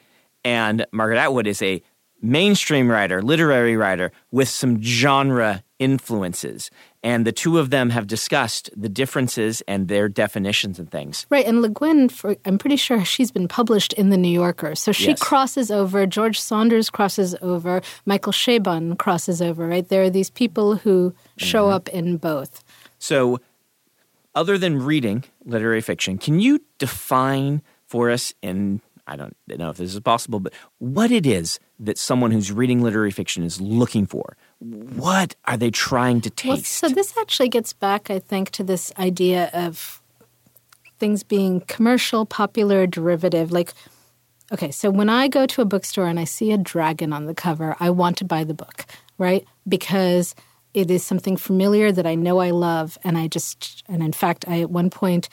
and 0.45 0.87
Margaret 0.93 1.19
Atwood 1.19 1.47
is 1.47 1.63
a 1.63 1.83
mainstream 2.21 2.91
writer, 2.91 3.21
literary 3.23 3.77
writer 3.77 4.13
with 4.31 4.49
some 4.49 4.81
genre 4.81 5.65
influences. 5.83 6.71
And 7.03 7.27
the 7.27 7.33
two 7.33 7.59
of 7.59 7.71
them 7.71 7.91
have 7.91 8.07
discussed 8.07 8.71
the 8.77 8.89
differences 8.89 9.63
and 9.67 9.89
their 9.89 10.09
definitions 10.09 10.79
and 10.79 10.89
things. 10.91 11.27
Right, 11.31 11.45
and 11.47 11.61
Le 11.63 11.69
Guin, 11.69 12.09
for, 12.09 12.37
I'm 12.45 12.59
pretty 12.59 12.77
sure 12.77 13.05
she's 13.05 13.33
been 13.33 13.49
published 13.49 13.93
in 13.95 14.11
the 14.11 14.17
New 14.17 14.33
Yorker, 14.43 14.75
so 14.75 14.93
she 14.93 15.09
Yes. 15.09 15.21
crosses 15.21 15.71
over. 15.71 16.07
George 16.07 16.39
Saunders 16.41 16.91
crosses 16.91 17.35
over. 17.43 17.83
Michael 18.07 18.33
Chabon 18.33 18.97
crosses 18.99 19.43
over. 19.43 19.67
Right, 19.67 19.87
there 19.89 20.03
are 20.05 20.11
these 20.11 20.31
people 20.31 20.77
who 20.77 21.13
show 21.39 21.65
Mm-hmm. 21.67 21.75
up 21.75 21.89
in 21.89 22.17
both. 22.19 22.63
So, 22.99 23.41
other 24.35 24.57
than 24.59 24.83
reading 24.83 25.25
literary 25.45 25.81
fiction, 25.83 26.19
can 26.19 26.41
you 26.41 26.61
define 26.79 27.63
for 27.87 28.11
us 28.11 28.33
in 28.43 28.81
I 29.07 29.17
don't 29.17 29.35
know 29.49 29.71
if 29.71 29.79
this 29.79 29.93
is 29.95 30.01
possible, 30.01 30.39
but 30.39 30.53
what 30.79 31.11
it 31.11 31.27
is 31.27 31.59
that 31.81 31.99
someone 31.99 32.31
who's 32.31 32.53
reading 32.53 32.81
literary 32.83 33.11
fiction 33.11 33.43
is 33.43 33.61
looking 33.61 34.07
for? 34.07 34.37
What 34.63 35.35
are 35.45 35.57
they 35.57 35.71
trying 35.71 36.21
to 36.21 36.33
Well, 36.47 36.57
taste? 36.57 36.73
so 36.73 36.89
this 36.89 37.17
actually 37.19 37.49
gets 37.49 37.73
back, 37.73 38.11
I 38.11 38.21
think, 38.21 38.51
to 38.51 38.63
this 38.63 38.93
idea 38.97 39.51
of 39.53 40.01
things 40.99 41.25
being 41.25 41.63
commercial, 41.63 42.25
popular, 42.25 42.87
derivative. 42.87 43.51
Like, 43.51 43.75
okay, 44.53 44.71
so 44.71 44.89
when 44.89 45.09
I 45.09 45.27
go 45.27 45.47
to 45.47 45.63
a 45.63 45.65
bookstore 45.65 46.07
and 46.07 46.21
I 46.21 46.25
see 46.25 46.53
a 46.53 46.59
dragon 46.59 47.13
on 47.13 47.27
the 47.27 47.35
cover, 47.35 47.77
I 47.81 47.91
want 47.91 48.17
to 48.19 48.25
buy 48.25 48.45
the 48.45 48.55
book, 48.55 48.87
right? 49.19 49.45
Because 49.69 50.37
it 50.75 50.91
is 50.93 51.03
something 51.03 51.37
familiar 51.37 51.91
that 51.91 52.07
I 52.07 52.15
know 52.15 52.39
I 52.39 52.51
love, 52.51 52.97
and 53.03 53.19
I 53.19 53.27
just, 53.27 53.83
and 53.89 54.01
in 54.03 54.13
fact, 54.13 54.45
I 54.47 54.61
at 54.61 54.71
one 54.71 54.91
point 54.91 55.29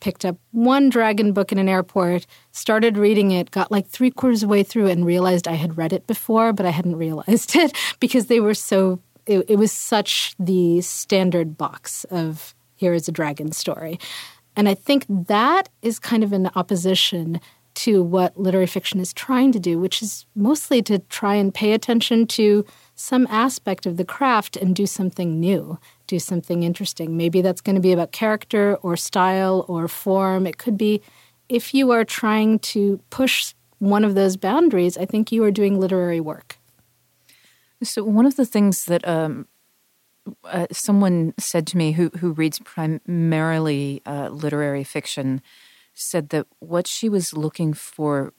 picked 0.00 0.24
up 0.24 0.36
one 0.52 0.88
dragon 0.88 1.32
book 1.32 1.52
in 1.52 1.58
an 1.58 1.68
airport, 1.68 2.26
started 2.52 2.96
reading 2.96 3.30
it, 3.30 3.50
got 3.50 3.70
like 3.70 3.86
three 3.86 4.10
quarters 4.10 4.42
of 4.42 4.48
the 4.48 4.52
way 4.52 4.62
through, 4.62 4.88
and 4.88 5.06
realized 5.06 5.48
I 5.48 5.54
had 5.54 5.76
read 5.76 5.92
it 5.92 6.06
before, 6.06 6.52
but 6.52 6.66
I 6.66 6.70
hadn't 6.70 6.96
realized 6.96 7.56
it 7.56 7.76
because 8.00 8.26
they 8.26 8.40
were 8.40 8.54
so, 8.54 9.00
it, 9.26 9.44
it 9.48 9.56
was 9.56 9.72
such 9.72 10.34
the 10.38 10.80
standard 10.80 11.56
box 11.56 12.04
of 12.04 12.54
here 12.76 12.94
is 12.94 13.08
a 13.08 13.12
dragon 13.12 13.52
story. 13.52 13.98
And 14.56 14.68
I 14.68 14.74
think 14.74 15.04
that 15.08 15.68
is 15.82 15.98
kind 15.98 16.24
of 16.24 16.32
in 16.32 16.50
opposition 16.54 17.40
to 17.74 18.02
what 18.02 18.36
literary 18.36 18.66
fiction 18.66 18.98
is 18.98 19.12
trying 19.12 19.52
to 19.52 19.60
do, 19.60 19.78
which 19.78 20.02
is 20.02 20.26
mostly 20.34 20.82
to 20.82 20.98
try 20.98 21.36
and 21.36 21.54
pay 21.54 21.72
attention 21.72 22.26
to 22.26 22.66
some 22.96 23.24
aspect 23.30 23.86
of 23.86 23.96
the 23.96 24.04
craft 24.04 24.56
and 24.56 24.74
do 24.74 24.84
something 24.84 25.38
new, 25.38 25.78
do 26.08 26.18
something 26.18 26.64
interesting. 26.64 27.16
Maybe 27.16 27.40
that's 27.40 27.60
going 27.60 27.76
to 27.76 27.80
be 27.82 27.92
about 27.92 28.10
character 28.10 28.76
or 28.76 28.96
style 28.96 29.64
or 29.68 29.86
form. 29.86 30.46
It 30.46 30.58
could 30.58 30.76
be 30.76 31.00
if 31.48 31.72
you 31.72 31.92
are 31.92 32.04
trying 32.04 32.58
to 32.58 33.00
push 33.10 33.54
one 33.78 34.04
of 34.04 34.14
those 34.14 34.36
boundaries, 34.36 34.98
I 34.98 35.04
think 35.04 35.30
you 35.30 35.44
are 35.44 35.52
doing 35.52 35.78
literary 35.78 36.20
work. 36.20 36.58
So, 37.82 38.02
one 38.02 38.26
of 38.26 38.34
the 38.34 38.44
things 38.44 38.86
that 38.86 39.06
um, 39.06 39.46
uh, 40.44 40.66
someone 40.72 41.34
said 41.38 41.66
to 41.68 41.76
me 41.76 41.92
who, 41.92 42.08
who 42.18 42.32
reads 42.32 42.58
primarily 42.58 44.02
uh, 44.04 44.30
literary 44.30 44.82
fiction 44.82 45.40
said 45.94 46.30
that 46.30 46.46
what 46.58 46.86
she 46.86 47.08
was 47.08 47.32
looking 47.32 47.72
for 47.72 48.32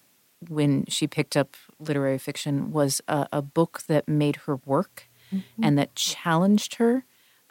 when 0.47 0.85
she 0.87 1.07
picked 1.07 1.35
up 1.37 1.55
literary 1.79 2.17
fiction 2.17 2.71
was 2.71 3.01
a, 3.07 3.27
a 3.31 3.41
book 3.41 3.83
that 3.87 4.07
made 4.07 4.37
her 4.47 4.57
work 4.65 5.09
mm-hmm. 5.33 5.63
and 5.63 5.77
that 5.77 5.95
challenged 5.95 6.75
her 6.75 7.05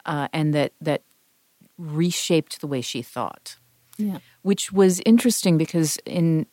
uh, 0.09 0.27
and 0.33 0.53
that 0.53 0.73
that 0.81 1.03
reshaped 1.77 2.59
the 2.59 2.67
way 2.67 2.81
she 2.81 3.01
thought. 3.01 3.57
Yeah. 3.97 4.17
Which 4.41 4.71
was 4.73 4.99
interesting 5.05 5.57
because 5.57 5.97
in 6.05 6.47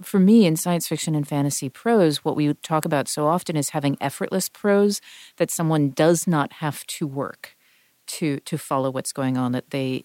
for 0.00 0.20
me 0.20 0.46
in 0.46 0.54
science 0.54 0.86
fiction 0.86 1.16
and 1.16 1.26
fantasy 1.26 1.68
prose, 1.68 2.24
what 2.24 2.36
we 2.36 2.54
talk 2.54 2.84
about 2.84 3.08
so 3.08 3.26
often 3.26 3.56
is 3.56 3.70
having 3.70 3.98
effortless 4.00 4.48
prose 4.48 5.00
that 5.38 5.50
someone 5.50 5.90
does 5.90 6.26
not 6.26 6.54
have 6.54 6.86
to 6.86 7.06
work 7.06 7.56
to 8.06 8.38
to 8.40 8.56
follow 8.56 8.90
what's 8.90 9.12
going 9.12 9.36
on. 9.36 9.52
That 9.52 9.70
they 9.70 10.04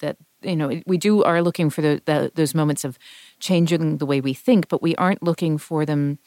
that 0.00 0.18
you 0.42 0.56
know 0.56 0.82
we 0.86 0.98
do 0.98 1.24
are 1.24 1.42
looking 1.42 1.70
for 1.70 1.80
the, 1.80 2.02
the, 2.04 2.30
those 2.34 2.54
moments 2.54 2.84
of 2.84 2.98
changing 3.38 3.96
the 3.96 4.06
way 4.06 4.20
we 4.20 4.34
think, 4.34 4.68
but 4.68 4.82
we 4.82 4.94
aren't 4.96 5.22
looking 5.22 5.56
for 5.56 5.86
them 5.86 6.18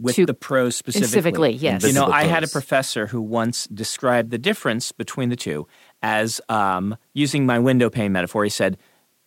with 0.00 0.16
to, 0.16 0.26
the 0.26 0.34
prose 0.34 0.76
specifically. 0.76 1.08
Specifically, 1.08 1.52
yes. 1.52 1.82
You 1.84 1.92
know, 1.92 2.06
I 2.06 2.24
had 2.24 2.44
a 2.44 2.48
professor 2.48 3.06
who 3.06 3.20
once 3.20 3.66
described 3.66 4.30
the 4.30 4.38
difference 4.38 4.92
between 4.92 5.28
the 5.28 5.36
two 5.36 5.66
as 6.02 6.40
um, 6.48 6.96
using 7.12 7.46
my 7.46 7.58
window 7.58 7.90
pane 7.90 8.12
metaphor. 8.12 8.44
He 8.44 8.50
said, 8.50 8.78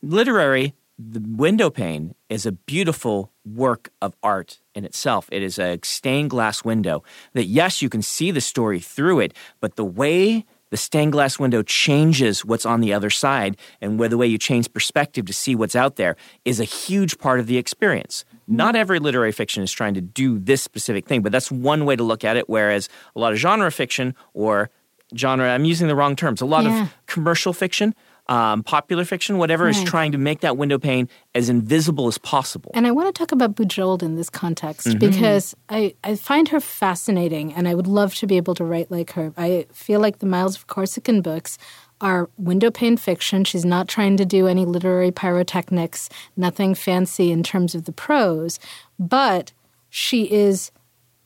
"Literary, 0.01 0.73
the 0.97 1.21
window 1.25 1.69
pane 1.69 2.15
is 2.29 2.45
a 2.45 2.51
beautiful 2.51 3.31
work 3.45 3.91
of 4.01 4.15
art 4.21 4.59
in 4.75 4.85
itself. 4.85 5.27
It 5.31 5.43
is 5.43 5.59
a 5.59 5.79
stained 5.83 6.29
glass 6.29 6.63
window 6.63 7.03
that, 7.33 7.45
yes, 7.45 7.81
you 7.81 7.89
can 7.89 8.01
see 8.01 8.31
the 8.31 8.41
story 8.41 8.79
through 8.79 9.19
it, 9.19 9.33
but 9.59 9.75
the 9.75 9.85
way 9.85 10.45
the 10.73 10.77
stained 10.77 11.11
glass 11.11 11.37
window 11.37 11.61
changes 11.61 12.43
what's 12.43 12.65
on 12.65 12.81
the 12.81 12.91
other 12.91 13.11
side, 13.11 13.55
and 13.79 13.99
where 13.99 14.09
the 14.09 14.17
way 14.17 14.25
you 14.25 14.39
change 14.39 14.73
perspective 14.73 15.23
to 15.27 15.31
see 15.31 15.53
what's 15.53 15.75
out 15.75 15.97
there 15.97 16.15
is 16.45 16.59
a 16.59 16.63
huge 16.63 17.19
part 17.19 17.39
of 17.39 17.45
the 17.45 17.57
experience. 17.57 18.25
Not 18.47 18.75
every 18.75 18.97
literary 18.97 19.31
fiction 19.31 19.61
is 19.61 19.71
trying 19.71 19.93
to 19.93 20.01
do 20.01 20.39
this 20.39 20.63
specific 20.63 21.05
thing, 21.05 21.21
but 21.21 21.31
that's 21.31 21.51
one 21.51 21.85
way 21.85 21.95
to 21.95 22.01
look 22.01 22.23
at 22.23 22.37
it. 22.37 22.49
Whereas 22.49 22.89
a 23.15 23.19
lot 23.19 23.33
of 23.33 23.37
genre 23.37 23.71
fiction 23.71 24.15
or 24.33 24.71
genre, 25.15 25.47
I'm 25.47 25.63
using 25.63 25.87
the 25.87 25.95
wrong 25.95 26.15
terms, 26.15 26.41
a 26.41 26.45
lot 26.47 26.63
Yeah. 26.63 26.85
of 26.85 26.93
commercial 27.05 27.53
fiction, 27.53 27.93
um, 28.27 28.63
popular 28.63 29.03
fiction, 29.05 29.37
whatever, 29.37 29.67
is 29.67 29.83
trying 29.83 30.13
to 30.13 30.17
make 30.17 30.39
that 30.41 30.55
window 30.55 30.79
pane 30.79 31.09
as 31.35 31.49
invisible 31.49 32.07
as 32.07 32.17
possible. 32.17 32.71
And 32.73 32.87
I 32.87 32.91
want 32.91 33.13
to 33.13 33.19
talk 33.19 33.31
about 33.31 33.55
Bujold 33.55 34.01
in 34.01 34.15
this 34.15 34.29
context 34.29 34.87
Mm-hmm. 34.87 34.99
because 34.99 35.55
I, 35.69 35.93
I 36.03 36.15
find 36.15 36.47
her 36.49 36.59
fascinating 36.59 37.53
and 37.53 37.67
I 37.67 37.75
would 37.75 37.87
love 37.87 38.15
to 38.15 38.27
be 38.27 38.37
able 38.37 38.55
to 38.55 38.63
write 38.63 38.89
like 38.89 39.11
her. 39.11 39.33
I 39.37 39.65
feel 39.73 39.99
like 39.99 40.19
the 40.19 40.25
Miles 40.25 40.57
Vorkosigan 40.57 41.21
books 41.21 41.57
are 42.01 42.29
window 42.37 42.71
pane 42.71 42.97
fiction. 42.97 43.43
She's 43.43 43.65
not 43.65 43.87
trying 43.87 44.17
to 44.17 44.25
do 44.25 44.47
any 44.47 44.65
literary 44.65 45.11
pyrotechnics, 45.11 46.09
nothing 46.35 46.75
fancy 46.75 47.31
in 47.31 47.43
terms 47.43 47.75
of 47.75 47.85
the 47.85 47.91
prose, 47.93 48.59
but 48.99 49.51
she 49.89 50.31
is 50.31 50.71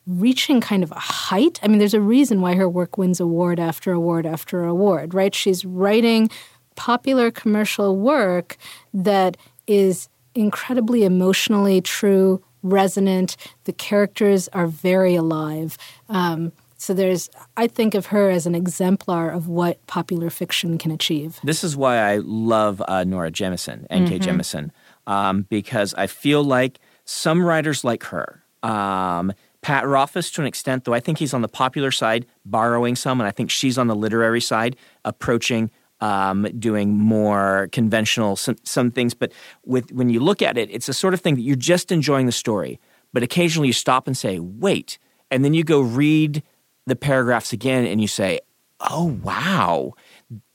reaching 0.05 0.61
kind 0.61 0.83
of 0.83 0.91
a 0.91 0.99
height. 0.99 1.59
I 1.61 1.67
mean, 1.67 1.79
there's 1.79 1.93
a 1.93 2.01
reason 2.01 2.41
why 2.41 2.55
her 2.55 2.69
work 2.69 2.97
wins 2.97 3.19
award 3.19 3.59
after 3.59 3.91
award 3.91 4.25
after 4.25 4.63
award, 4.63 5.13
right? 5.13 5.35
She's 5.35 5.65
writing 5.65 6.29
popular 6.77 7.29
commercial 7.29 7.97
work 7.97 8.55
that 8.93 9.35
is 9.67 10.07
incredibly 10.33 11.03
emotionally 11.03 11.81
true, 11.81 12.41
resonant. 12.63 13.35
The 13.65 13.73
characters 13.73 14.47
are 14.49 14.67
very 14.67 15.15
alive. 15.15 15.77
Um, 16.07 16.53
so 16.77 16.93
there's, 16.93 17.29
I 17.57 17.67
think 17.67 17.95
of 17.95 18.07
her 18.07 18.29
as 18.29 18.45
an 18.45 18.55
exemplar 18.55 19.29
of 19.29 19.47
what 19.47 19.85
popular 19.87 20.29
fiction 20.29 20.77
can 20.77 20.91
achieve. 20.91 21.39
This 21.43 21.63
is 21.63 21.75
why 21.75 21.97
I 21.97 22.17
love 22.17 22.81
uh, 22.87 23.03
Nora 23.03 23.31
Jemisin, 23.31 23.87
N.K. 23.89 24.19
Jemisin, 24.19 24.69
um, 25.07 25.47
because 25.49 25.95
I 25.95 26.05
feel 26.05 26.43
like 26.43 26.79
some 27.03 27.43
writers 27.43 27.83
like 27.83 28.03
her, 28.05 28.43
um, 28.61 29.33
Pat 29.63 29.87
Rothfuss 29.87 30.29
to 30.31 30.41
an 30.41 30.47
extent, 30.47 30.85
though 30.85 30.93
I 30.93 30.99
think 30.99 31.17
he's 31.17 31.33
on 31.33 31.41
the 31.41 31.47
popular 31.47 31.89
side, 31.91 32.27
borrowing 32.45 32.95
some, 32.95 33.19
and 33.19 33.27
I 33.27 33.31
think 33.31 33.49
she's 33.49 33.77
on 33.77 33.87
the 33.87 33.95
literary 33.95 34.39
side, 34.39 34.75
approaching 35.03 35.71
um, 36.01 36.47
doing 36.59 36.93
more 36.97 37.69
conventional 37.71 38.35
some, 38.35 38.57
some 38.63 38.91
things. 38.91 39.13
But 39.13 39.31
with 39.65 39.91
when 39.91 40.09
you 40.09 40.19
look 40.19 40.41
at 40.41 40.57
it, 40.57 40.69
it's 40.71 40.87
the 40.87 40.93
sort 40.93 41.13
of 41.13 41.21
thing 41.21 41.35
that 41.35 41.41
you're 41.41 41.55
just 41.55 41.91
enjoying 41.91 42.25
the 42.25 42.31
story, 42.31 42.79
but 43.13 43.23
occasionally 43.23 43.67
you 43.67 43.73
stop 43.73 44.07
and 44.07 44.17
say, 44.17 44.39
"Wait," 44.39 44.99
and 45.31 45.43
then 45.43 45.53
you 45.53 45.63
go 45.63 45.81
read 45.81 46.43
the 46.85 46.95
paragraphs 46.95 47.53
again, 47.53 47.85
and 47.85 48.01
you 48.01 48.07
say, 48.07 48.39
"Oh 48.79 49.17
wow." 49.23 49.93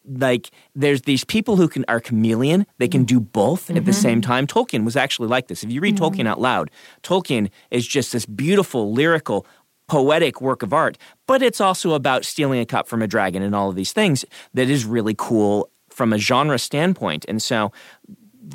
like 0.04 0.50
there's 0.74 1.02
these 1.02 1.24
people 1.24 1.56
who 1.56 1.68
can 1.68 1.84
are 1.88 2.00
chameleon. 2.00 2.66
They 2.78 2.88
can 2.88 3.04
do 3.04 3.20
both 3.20 3.70
at 3.70 3.84
the 3.84 3.92
same 3.92 4.20
time. 4.20 4.46
Tolkien 4.46 4.84
was 4.84 4.96
actually 4.96 5.28
like 5.28 5.48
this. 5.48 5.62
If 5.62 5.70
you 5.70 5.80
read 5.80 5.96
tolkien 5.96 6.26
out 6.26 6.40
loud 6.40 6.70
tolkien 7.02 7.50
is 7.70 7.86
just 7.86 8.12
this 8.12 8.26
beautiful 8.26 8.92
lyrical 8.92 9.46
poetic 9.92 10.34
work 10.48 10.60
of 10.66 10.72
art 10.72 10.94
but 11.30 11.40
it's 11.48 11.60
also 11.60 11.88
about 12.00 12.24
stealing 12.32 12.60
a 12.60 12.66
cup 12.74 12.84
from 12.90 13.00
a 13.02 13.08
dragon 13.14 13.40
and 13.46 13.54
all 13.54 13.68
of 13.70 13.76
these 13.80 13.92
things 14.00 14.18
that 14.56 14.68
is 14.76 14.80
really 14.96 15.14
cool 15.28 15.54
from 15.96 16.08
a 16.12 16.18
genre 16.28 16.58
standpoint 16.58 17.22
and 17.30 17.40
so 17.50 17.70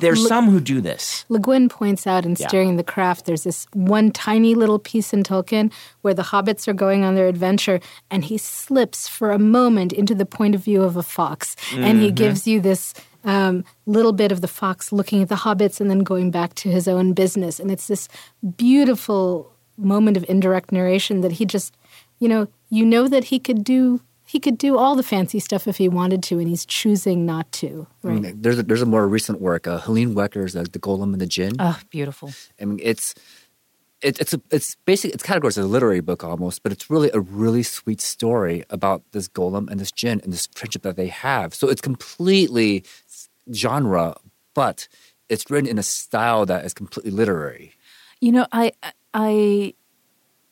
there's 0.00 0.22
some 0.34 0.46
who 0.52 0.60
do 0.60 0.78
this 0.90 1.24
Le 1.28 1.38
Guin 1.46 1.68
points 1.68 2.06
out 2.06 2.24
in 2.26 2.32
Yeah. 2.38 2.46
Steering 2.48 2.76
the 2.76 2.84
Craft, 2.94 3.20
there's 3.26 3.44
this 3.44 3.66
one 3.72 4.10
tiny 4.12 4.52
little 4.62 4.78
piece 4.90 5.10
in 5.16 5.22
Tolkien 5.22 5.72
where 6.02 6.14
the 6.20 6.22
hobbits 6.32 6.68
are 6.68 6.74
going 6.86 7.04
on 7.04 7.14
their 7.16 7.26
adventure, 7.26 7.78
and 8.12 8.20
he 8.30 8.36
slips 8.38 9.08
for 9.16 9.28
a 9.32 9.38
moment 9.38 9.92
into 10.00 10.14
the 10.14 10.26
point 10.26 10.54
of 10.54 10.60
view 10.68 10.82
of 10.88 10.96
a 10.96 11.02
fox, 11.02 11.56
and 11.72 11.84
Mm-hmm. 11.84 12.00
he 12.04 12.10
gives 12.12 12.46
you 12.46 12.60
this 12.60 12.82
um, 13.24 13.64
little 13.86 14.12
bit 14.12 14.30
of 14.30 14.40
the 14.40 14.52
fox 14.60 14.92
looking 14.92 15.22
at 15.22 15.28
the 15.30 15.40
hobbits 15.44 15.80
and 15.80 15.88
then 15.90 16.00
going 16.12 16.30
back 16.30 16.50
to 16.62 16.68
his 16.70 16.86
own 16.86 17.12
business, 17.14 17.58
and 17.60 17.70
it's 17.70 17.86
this 17.88 18.08
beautiful 18.56 19.50
moment 19.78 20.16
of 20.16 20.24
indirect 20.28 20.72
narration 20.72 21.20
that 21.22 21.32
he 21.32 21.44
just, 21.44 21.76
you 22.18 22.28
know, 22.28 22.48
you 22.68 22.84
know 22.84 23.08
that 23.08 23.24
he 23.24 23.38
could 23.38 23.64
do. 23.64 24.00
He 24.26 24.38
could 24.38 24.58
do 24.58 24.76
all 24.76 24.94
the 24.94 25.02
fancy 25.02 25.40
stuff 25.40 25.66
if 25.66 25.78
he 25.78 25.88
wanted 25.88 26.22
to, 26.24 26.38
and 26.38 26.48
he's 26.48 26.66
choosing 26.66 27.24
not 27.24 27.50
to. 27.52 27.86
I 28.04 28.08
mean, 28.08 28.42
there's 28.42 28.58
a, 28.58 28.62
there's 28.62 28.82
a 28.82 28.86
more 28.86 29.08
recent 29.08 29.40
work, 29.40 29.66
uh, 29.66 29.78
Helene 29.78 30.14
Wecker's 30.14 30.54
uh, 30.54 30.64
The 30.70 30.78
Golem 30.78 31.14
and 31.14 31.20
the 31.20 31.26
Djinn. 31.26 31.56
Oh, 31.58 31.80
beautiful. 31.88 32.32
I 32.60 32.66
mean, 32.66 32.78
it's 32.82 33.14
it, 34.00 34.20
it's 34.20 34.32
a, 34.32 34.40
it's 34.50 34.76
basically 34.84 35.14
it's 35.14 35.22
categorized 35.22 35.58
as 35.58 35.58
a 35.58 35.66
literary 35.66 36.00
book 36.00 36.22
almost, 36.22 36.62
but 36.62 36.72
it's 36.72 36.90
really 36.90 37.10
a 37.12 37.20
really 37.20 37.62
sweet 37.62 38.00
story 38.00 38.64
about 38.70 39.02
this 39.12 39.28
golem 39.28 39.68
and 39.70 39.80
this 39.80 39.90
djinn 39.90 40.20
and 40.22 40.32
this 40.32 40.46
friendship 40.54 40.82
that 40.82 40.96
they 40.96 41.08
have. 41.08 41.54
So 41.54 41.68
it's 41.68 41.80
completely 41.80 42.84
genre, 43.52 44.16
but 44.54 44.88
it's 45.28 45.50
written 45.50 45.68
in 45.68 45.78
a 45.78 45.82
style 45.82 46.46
that 46.46 46.64
is 46.64 46.74
completely 46.74 47.10
literary. 47.10 47.74
You 48.20 48.32
know, 48.32 48.46
I, 48.52 48.72
I, 49.14 49.74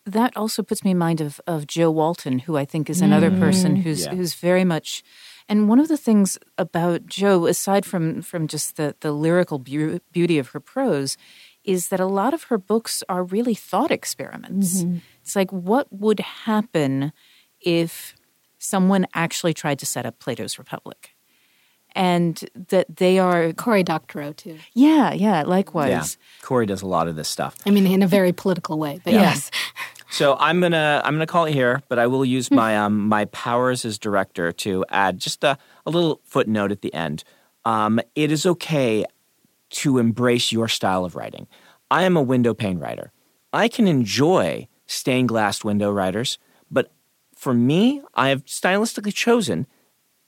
that 0.04 0.36
also 0.36 0.62
puts 0.62 0.84
me 0.84 0.92
in 0.92 0.98
mind 0.98 1.20
of 1.20 1.40
of 1.46 1.66
Jo 1.66 1.90
Walton, 1.90 2.38
who 2.40 2.56
I 2.56 2.64
think 2.64 2.88
is 2.88 3.00
another 3.00 3.30
mm. 3.30 3.38
person 3.38 3.76
mm. 3.76 3.82
who's 3.82 4.04
Yeah. 4.04 4.14
who's 4.14 4.34
very 4.34 4.64
much. 4.64 5.02
And 5.48 5.68
one 5.68 5.78
of 5.80 5.88
the 5.88 5.96
things 5.96 6.38
about 6.56 7.06
Jo, 7.06 7.46
aside 7.46 7.84
from 7.84 8.22
from 8.22 8.46
just 8.46 8.76
the 8.76 8.94
the 9.00 9.12
lyrical 9.12 9.58
beau- 9.58 10.00
beauty 10.12 10.38
of 10.38 10.48
her 10.48 10.60
prose, 10.60 11.16
is 11.64 11.88
that 11.88 12.00
a 12.00 12.06
lot 12.06 12.34
of 12.34 12.44
her 12.44 12.58
books 12.58 13.02
are 13.08 13.24
really 13.24 13.54
thought 13.54 13.90
experiments. 13.90 14.82
Mm-hmm. 14.82 14.98
It's 15.22 15.34
like 15.34 15.52
what 15.52 15.92
would 15.92 16.20
happen 16.20 17.12
if 17.60 18.14
someone 18.58 19.06
actually 19.12 19.54
tried 19.54 19.78
to 19.80 19.86
set 19.86 20.06
up 20.06 20.18
Plato's 20.18 20.58
Republic, 20.58 21.15
and 21.96 22.48
that 22.68 22.96
they 22.96 23.18
are 23.18 23.52
Cory 23.54 23.82
Doctorow 23.82 24.32
too. 24.32 24.58
yeah 24.74 25.12
yeah 25.12 25.42
likewise. 25.42 25.90
yeah 25.90 26.04
cory 26.46 26.66
does 26.66 26.82
a 26.82 26.86
lot 26.86 27.08
of 27.08 27.16
this 27.16 27.28
stuff 27.28 27.56
I 27.66 27.70
mean, 27.70 27.86
in 27.86 28.02
a 28.02 28.06
very 28.06 28.32
political 28.32 28.78
way, 28.78 29.00
but 29.02 29.12
yes. 29.12 29.50
So 30.08 30.36
I'm 30.38 30.60
gonna 30.60 31.02
I'm 31.04 31.14
gonna 31.14 31.26
call 31.26 31.46
it 31.46 31.52
here, 31.52 31.82
but 31.88 31.98
I 31.98 32.06
will 32.06 32.24
use 32.24 32.50
my 32.50 32.78
um, 32.78 33.08
my 33.08 33.24
powers 33.26 33.84
as 33.84 33.98
director 33.98 34.52
to 34.52 34.84
add 34.88 35.18
just 35.18 35.42
a, 35.42 35.58
a 35.84 35.90
little 35.90 36.20
footnote 36.24 36.70
at 36.70 36.80
the 36.80 36.94
end. 36.94 37.24
Um, 37.64 38.00
it 38.14 38.30
is 38.30 38.46
okay 38.46 39.04
to 39.70 39.98
embrace 39.98 40.52
your 40.52 40.68
style 40.68 41.04
of 41.04 41.16
writing. 41.16 41.48
I 41.90 42.04
am 42.04 42.16
a 42.16 42.22
window 42.22 42.54
pane 42.54 42.78
writer. 42.78 43.12
I 43.52 43.68
can 43.68 43.88
enjoy 43.88 44.68
stained 44.86 45.28
glass 45.28 45.64
window 45.64 45.90
writers, 45.90 46.38
but 46.70 46.92
for 47.34 47.52
me, 47.52 48.00
I 48.14 48.28
have 48.28 48.44
stylistically 48.44 49.12
chosen 49.12 49.66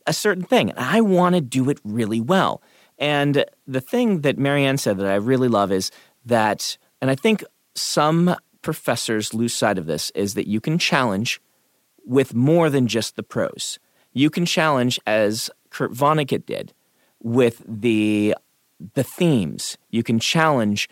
a 0.09 0.13
certain 0.13 0.45
thing. 0.45 0.71
and 0.71 0.79
I 0.79 1.01
want 1.01 1.35
to 1.35 1.41
do 1.41 1.69
it 1.71 1.79
really 1.85 2.21
well. 2.21 2.63
And 2.99 3.45
the 3.67 3.81
thing 3.81 4.23
that 4.23 4.39
Mary 4.39 4.65
Anne 4.65 4.79
said 4.79 4.99
that 4.99 5.07
I 5.07 5.17
really 5.17 5.49
love 5.49 5.71
is 5.71 5.93
that, 6.27 6.77
and 7.01 7.11
I 7.11 7.15
think 7.15 7.45
some 7.75 8.35
professors 8.63 9.35
lose 9.35 9.55
sight 9.55 9.79
of 9.79 9.87
this, 9.87 10.11
is 10.17 10.35
that 10.35 10.49
you 10.49 10.61
can 10.61 10.79
challenge 10.79 11.41
with 12.05 12.35
more 12.35 12.71
than 12.71 12.89
just 12.89 13.15
the 13.15 13.23
prose. 13.23 13.79
You 14.13 14.31
can 14.31 14.47
challenge, 14.47 14.99
as 15.07 15.51
Kurt 15.71 15.93
Vonnegut 15.93 16.47
did, 16.47 16.73
with 17.23 17.63
the 17.69 18.35
the 18.95 19.05
themes. 19.05 19.77
You 19.91 20.03
can 20.03 20.19
challenge. 20.19 20.89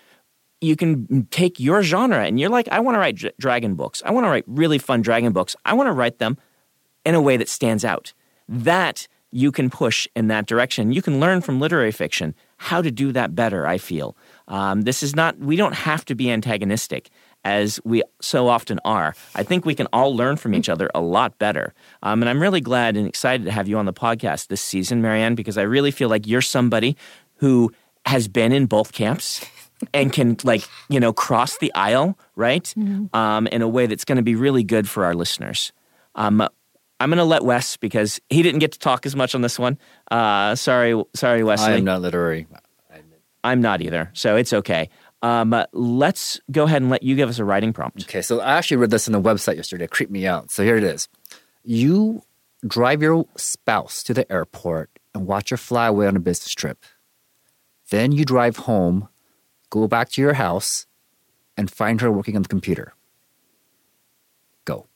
You 0.60 0.74
can 0.74 1.26
take 1.30 1.60
your 1.60 1.82
genre 1.82 2.24
and 2.24 2.40
you're 2.40 2.50
like, 2.50 2.66
I 2.68 2.80
want 2.80 2.96
to 2.96 2.98
write 2.98 3.38
dragon 3.38 3.74
books. 3.74 4.02
I 4.04 4.10
want 4.10 4.24
to 4.24 4.30
write 4.30 4.44
really 4.46 4.78
fun 4.78 5.02
dragon 5.02 5.32
books. 5.32 5.54
I 5.64 5.74
want 5.74 5.86
to 5.86 5.92
write 5.92 6.18
them 6.18 6.36
in 7.04 7.14
a 7.14 7.20
way 7.20 7.36
that 7.36 7.48
stands 7.48 7.84
out. 7.84 8.12
That 8.48 9.08
you 9.32 9.52
can 9.52 9.68
push 9.68 10.06
in 10.16 10.28
that 10.28 10.46
direction. 10.46 10.92
You 10.92 11.02
can 11.02 11.20
learn 11.20 11.40
from 11.40 11.60
literary 11.60 11.92
fiction 11.92 12.34
how 12.56 12.80
to 12.80 12.90
do 12.90 13.12
that 13.12 13.34
better, 13.34 13.66
I 13.66 13.76
feel. 13.76 14.16
Um, 14.48 14.82
this 14.82 15.02
is 15.02 15.14
not, 15.14 15.38
we 15.38 15.56
don't 15.56 15.74
have 15.74 16.04
to 16.06 16.14
be 16.14 16.30
antagonistic 16.30 17.10
as 17.44 17.78
we 17.84 18.02
so 18.20 18.48
often 18.48 18.80
are. 18.84 19.14
I 19.34 19.42
think 19.42 19.66
we 19.66 19.74
can 19.74 19.88
all 19.92 20.16
learn 20.16 20.36
from 20.36 20.54
each 20.54 20.68
other 20.68 20.90
a 20.94 21.00
lot 21.00 21.38
better. 21.38 21.74
Um, 22.02 22.22
and 22.22 22.30
I'm 22.30 22.40
really 22.40 22.60
glad 22.60 22.96
and 22.96 23.06
excited 23.06 23.44
to 23.44 23.52
have 23.52 23.68
you 23.68 23.78
on 23.78 23.84
the 23.84 23.92
podcast 23.92 24.46
this 24.46 24.62
season, 24.62 25.02
Mary 25.02 25.20
Anne, 25.20 25.34
because 25.34 25.58
I 25.58 25.62
really 25.62 25.90
feel 25.90 26.08
like 26.08 26.26
you're 26.26 26.40
somebody 26.40 26.96
who 27.36 27.72
has 28.06 28.28
been 28.28 28.52
in 28.52 28.66
both 28.66 28.92
camps 28.92 29.44
and 29.92 30.12
can 30.12 30.36
like 30.42 30.66
you 30.88 30.98
know 30.98 31.12
cross 31.12 31.58
the 31.58 31.74
aisle 31.74 32.18
right 32.34 32.72
um, 33.12 33.46
in 33.48 33.60
a 33.60 33.68
way 33.68 33.86
that's 33.86 34.06
going 34.06 34.16
to 34.16 34.22
be 34.22 34.34
really 34.34 34.64
good 34.64 34.88
for 34.88 35.04
our 35.04 35.14
listeners 35.14 35.72
um, 36.14 36.48
i'm 37.00 37.10
going 37.10 37.18
to 37.18 37.24
let 37.24 37.44
wes 37.44 37.76
because 37.76 38.20
he 38.30 38.42
didn't 38.42 38.60
get 38.60 38.72
to 38.72 38.78
talk 38.78 39.06
as 39.06 39.14
much 39.16 39.34
on 39.34 39.40
this 39.42 39.58
one 39.58 39.78
uh, 40.10 40.54
sorry 40.54 41.00
sorry 41.14 41.42
wesley 41.42 41.72
I 41.72 41.76
am 41.76 41.84
not 41.84 42.00
literary. 42.00 42.46
I'm 43.44 43.60
not 43.60 43.80
either 43.82 44.10
so 44.12 44.36
it's 44.36 44.52
okay 44.52 44.88
um, 45.22 45.54
let's 45.72 46.40
go 46.50 46.64
ahead 46.64 46.82
and 46.82 46.90
let 46.90 47.02
you 47.02 47.16
give 47.16 47.28
us 47.28 47.38
a 47.38 47.44
writing 47.44 47.72
prompt 47.72 48.02
Okay, 48.04 48.22
so 48.22 48.40
I 48.40 48.54
actually 48.54 48.76
read 48.76 48.90
this 48.90 49.08
on 49.08 49.14
a 49.14 49.20
website 49.20 49.56
yesterday. 49.56 49.84
It 49.84 49.90
creeped 49.90 50.12
me 50.12 50.26
out. 50.26 50.50
So 50.50 50.62
here 50.62 50.76
it 50.76 50.84
is. 50.84 51.08
You 51.64 52.22
drive 52.66 53.02
your 53.02 53.26
spouse 53.36 54.02
to 54.04 54.14
the 54.14 54.30
airport 54.30 54.90
and 55.14 55.26
watch 55.26 55.50
her 55.50 55.56
fly 55.56 55.86
away 55.86 56.06
on 56.06 56.16
a 56.16 56.20
business 56.20 56.52
trip. 56.54 56.84
Then 57.90 58.12
you 58.12 58.24
drive 58.24 58.56
home, 58.58 59.08
go 59.70 59.88
back 59.88 60.10
to 60.10 60.20
your 60.20 60.34
house, 60.34 60.86
and 61.56 61.70
find 61.70 62.00
her 62.02 62.12
working 62.12 62.36
on 62.36 62.42
the 62.42 62.48
computer. 62.48 62.94
Go. 64.64 64.86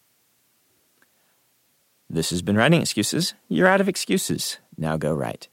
This 2.12 2.30
has 2.30 2.42
been 2.42 2.56
writing 2.56 2.80
excuses 2.80 3.34
you're 3.48 3.68
out 3.68 3.80
of 3.80 3.88
excuses 3.88 4.58
now 4.76 4.96
go 4.96 5.14
write 5.14 5.46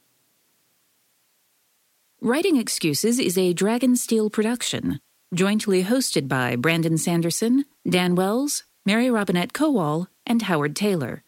Writing 2.20 2.56
Excuses 2.56 3.20
is 3.20 3.38
a 3.38 3.54
Dragonsteel 3.54 4.32
production, 4.32 4.98
jointly 5.32 5.84
hosted 5.84 6.26
by 6.26 6.56
Brandon 6.56 6.98
Sanderson, 6.98 7.64
Dan 7.88 8.16
Wells, 8.16 8.64
Mary 8.84 9.08
Robinette 9.08 9.52
Kowal, 9.52 10.08
and 10.26 10.42
Howard 10.42 10.74
Tayler. 10.74 11.20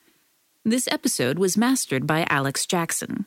This 0.64 0.88
episode 0.90 1.38
was 1.38 1.56
mastered 1.56 2.08
by 2.08 2.26
Alex 2.28 2.66
Jackson. 2.66 3.26